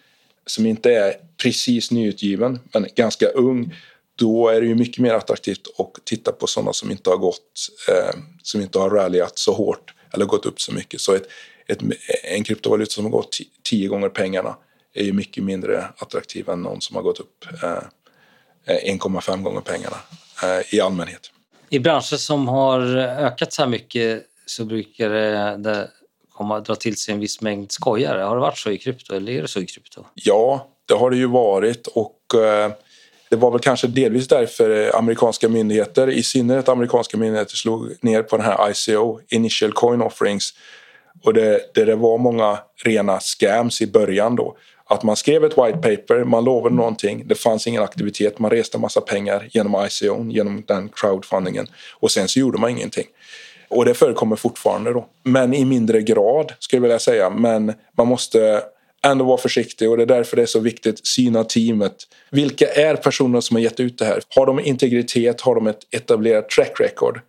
som 0.45 0.65
inte 0.65 0.93
är 0.93 1.13
precis 1.43 1.91
nyutgiven 1.91 2.59
men 2.73 2.87
ganska 2.95 3.27
ung 3.27 3.73
då 4.17 4.49
är 4.49 4.61
det 4.61 4.67
ju 4.67 4.75
mycket 4.75 5.01
mer 5.01 5.13
attraktivt 5.13 5.67
att 5.77 6.05
titta 6.05 6.31
på 6.31 6.47
sådana 6.47 6.73
som 6.73 6.91
inte 6.91 7.09
har 7.09 7.17
gått 7.17 7.69
eh, 7.89 8.19
som 8.43 8.61
inte 8.61 8.79
har 8.79 8.89
rallyat 8.89 9.39
så 9.39 9.53
hårt 9.53 9.93
eller 10.13 10.25
gått 10.25 10.45
upp 10.45 10.61
så 10.61 10.73
mycket. 10.73 11.01
Så 11.01 11.13
ett, 11.13 11.27
ett, 11.67 11.79
en 12.23 12.43
kryptovaluta 12.43 12.91
som 12.91 13.03
har 13.03 13.11
gått 13.11 13.37
tio 13.63 13.87
gånger 13.87 14.09
pengarna 14.09 14.55
är 14.93 15.03
ju 15.03 15.13
mycket 15.13 15.43
mindre 15.43 15.87
attraktiv 15.97 16.49
än 16.49 16.61
någon 16.61 16.81
som 16.81 16.95
har 16.95 17.03
gått 17.03 17.19
upp 17.19 17.45
eh, 17.63 17.83
1,5 18.67 19.41
gånger 19.41 19.61
pengarna 19.61 19.97
eh, 20.43 20.73
i 20.73 20.81
allmänhet. 20.81 21.31
I 21.69 21.79
branscher 21.79 22.15
som 22.15 22.47
har 22.47 22.81
ökat 22.97 23.53
så 23.53 23.61
här 23.61 23.69
mycket 23.69 24.23
så 24.45 24.65
brukar 24.65 25.09
det 25.57 25.89
komma, 26.33 26.59
dra 26.59 26.75
till 26.75 26.97
sig 26.97 27.13
en 27.13 27.19
viss 27.19 27.41
mängd 27.41 27.71
skojare. 27.71 28.21
Har 28.21 28.35
det 28.35 28.41
varit 28.41 28.57
så 28.57 28.71
i 28.71 28.77
krypto 28.77 29.15
eller 29.15 29.31
är 29.31 29.41
det 29.41 29.47
så 29.47 29.59
i 29.59 29.65
krypto? 29.65 30.05
Ja, 30.13 30.67
det 30.85 30.93
har 30.93 31.09
det 31.09 31.17
ju 31.17 31.27
varit 31.27 31.87
och 31.87 32.35
eh, 32.35 32.71
det 33.29 33.35
var 33.35 33.51
väl 33.51 33.59
kanske 33.59 33.87
delvis 33.87 34.27
därför 34.27 34.85
eh, 34.85 34.95
amerikanska 34.95 35.49
myndigheter, 35.49 36.09
i 36.09 36.23
synnerhet 36.23 36.69
amerikanska 36.69 37.17
myndigheter, 37.17 37.55
slog 37.55 37.91
ner 38.01 38.23
på 38.23 38.37
den 38.37 38.45
här 38.45 38.71
ICO, 38.71 39.19
Initial 39.29 39.71
Coin 39.71 40.01
Offerings. 40.01 40.53
Och 41.23 41.33
det, 41.33 41.61
det, 41.73 41.85
det 41.85 41.95
var 41.95 42.17
många 42.17 42.59
rena 42.83 43.19
scams 43.19 43.81
i 43.81 43.87
början 43.87 44.35
då. 44.35 44.55
Att 44.89 45.03
man 45.03 45.15
skrev 45.15 45.43
ett 45.43 45.57
white 45.57 45.77
paper, 45.77 46.23
man 46.23 46.43
lovade 46.43 46.75
någonting, 46.75 47.23
det 47.27 47.35
fanns 47.35 47.67
ingen 47.67 47.83
aktivitet, 47.83 48.39
man 48.39 48.51
reste 48.51 48.77
massa 48.77 49.01
pengar 49.01 49.47
genom 49.51 49.85
ICO, 49.85 50.29
genom 50.29 50.63
den 50.67 50.89
crowdfundingen 50.89 51.67
och 51.99 52.11
sen 52.11 52.27
så 52.27 52.39
gjorde 52.39 52.57
man 52.57 52.69
ingenting. 52.69 53.05
Och 53.69 53.85
det 53.85 53.93
förekommer 53.93 54.35
fortfarande 54.35 54.93
då, 54.93 55.05
men 55.23 55.53
i 55.53 55.65
mindre 55.65 56.01
grad 56.01 56.53
skulle 56.59 56.77
jag 56.77 56.81
vilja 56.81 56.99
säga. 56.99 57.29
Men 57.29 57.73
man 57.97 58.07
måste 58.07 58.63
ändå 59.11 59.25
vara 59.25 59.37
försiktig 59.37 59.89
och 59.89 59.97
det 59.97 60.03
är 60.03 60.07
därför 60.07 60.35
det 60.35 60.41
är 60.41 60.45
så 60.45 60.59
viktigt 60.59 61.07
syna 61.07 61.43
teamet. 61.43 61.95
Vilka 62.29 62.67
är 62.67 62.95
personerna 62.95 63.41
som 63.41 63.55
har 63.55 63.61
gett 63.61 63.79
ut 63.79 63.97
det 63.97 64.05
här? 64.05 64.21
Har 64.35 64.45
de 64.45 64.59
integritet? 64.59 65.41
Har 65.41 65.55
de 65.55 65.67
ett 65.67 65.79
etablerat 65.91 66.49
track 66.49 66.79
record? 66.79 67.19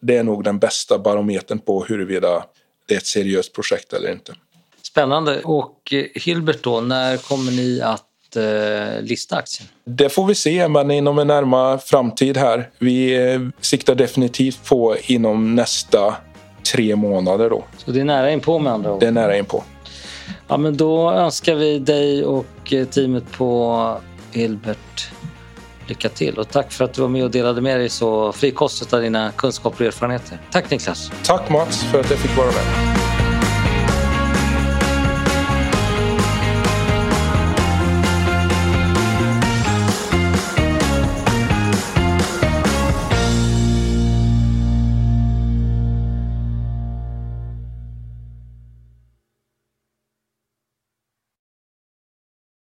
Det 0.00 0.16
är 0.16 0.22
nog 0.22 0.44
den 0.44 0.58
bästa 0.58 0.98
barometern 0.98 1.58
på 1.58 1.84
huruvida 1.84 2.44
det 2.88 2.94
är 2.94 2.98
ett 2.98 3.06
seriöst 3.06 3.54
projekt 3.54 3.92
eller 3.92 4.12
inte. 4.12 4.34
Spännande. 4.82 5.40
Och 5.44 5.92
eh, 5.92 6.04
Hilbert 6.14 6.62
då, 6.62 6.80
när 6.80 7.16
kommer 7.16 7.52
ni 7.52 7.80
att 7.80 8.36
eh, 8.36 9.02
lista 9.02 9.36
aktien? 9.36 9.68
Det 9.84 10.08
får 10.08 10.26
vi 10.26 10.34
se, 10.34 10.68
men 10.68 10.90
inom 10.90 11.18
en 11.18 11.26
närma 11.26 11.78
framtid 11.78 12.36
här. 12.36 12.70
Vi 12.78 13.26
eh, 13.32 13.40
siktar 13.60 13.94
definitivt 13.94 14.68
på 14.68 14.96
inom 15.06 15.54
nästa 15.54 16.16
tre 16.72 16.96
månader 16.96 17.50
då. 17.50 17.64
Så 17.76 17.90
det 17.90 18.00
är 18.00 18.04
nära 18.04 18.30
inpå 18.30 18.58
med 18.58 18.72
andra 18.72 18.92
ord? 18.92 19.00
Det 19.00 19.06
är 19.06 19.12
nära 19.12 19.36
inpå. 19.36 19.64
Ja, 20.48 20.56
men 20.56 20.76
då 20.76 21.10
önskar 21.10 21.54
vi 21.54 21.78
dig 21.78 22.24
och 22.24 22.72
eh, 22.72 22.86
teamet 22.86 23.32
på 23.32 24.00
Hilbert 24.32 25.10
lycka 25.86 26.08
till 26.08 26.38
och 26.38 26.48
tack 26.48 26.72
för 26.72 26.84
att 26.84 26.94
du 26.94 27.02
var 27.02 27.08
med 27.08 27.24
och 27.24 27.30
delade 27.30 27.60
med 27.60 27.80
dig 27.80 27.88
så 27.88 28.32
frikostigt 28.32 28.92
av 28.92 29.00
dina 29.00 29.32
kunskaper 29.32 29.84
och 29.84 29.86
erfarenheter. 29.86 30.38
Tack 30.50 30.70
Niklas! 30.70 31.10
Tack 31.24 31.50
Mats 31.50 31.84
för 31.84 32.00
att 32.00 32.10
jag 32.10 32.18
fick 32.18 32.36
vara 32.36 32.46
med. 32.46 33.07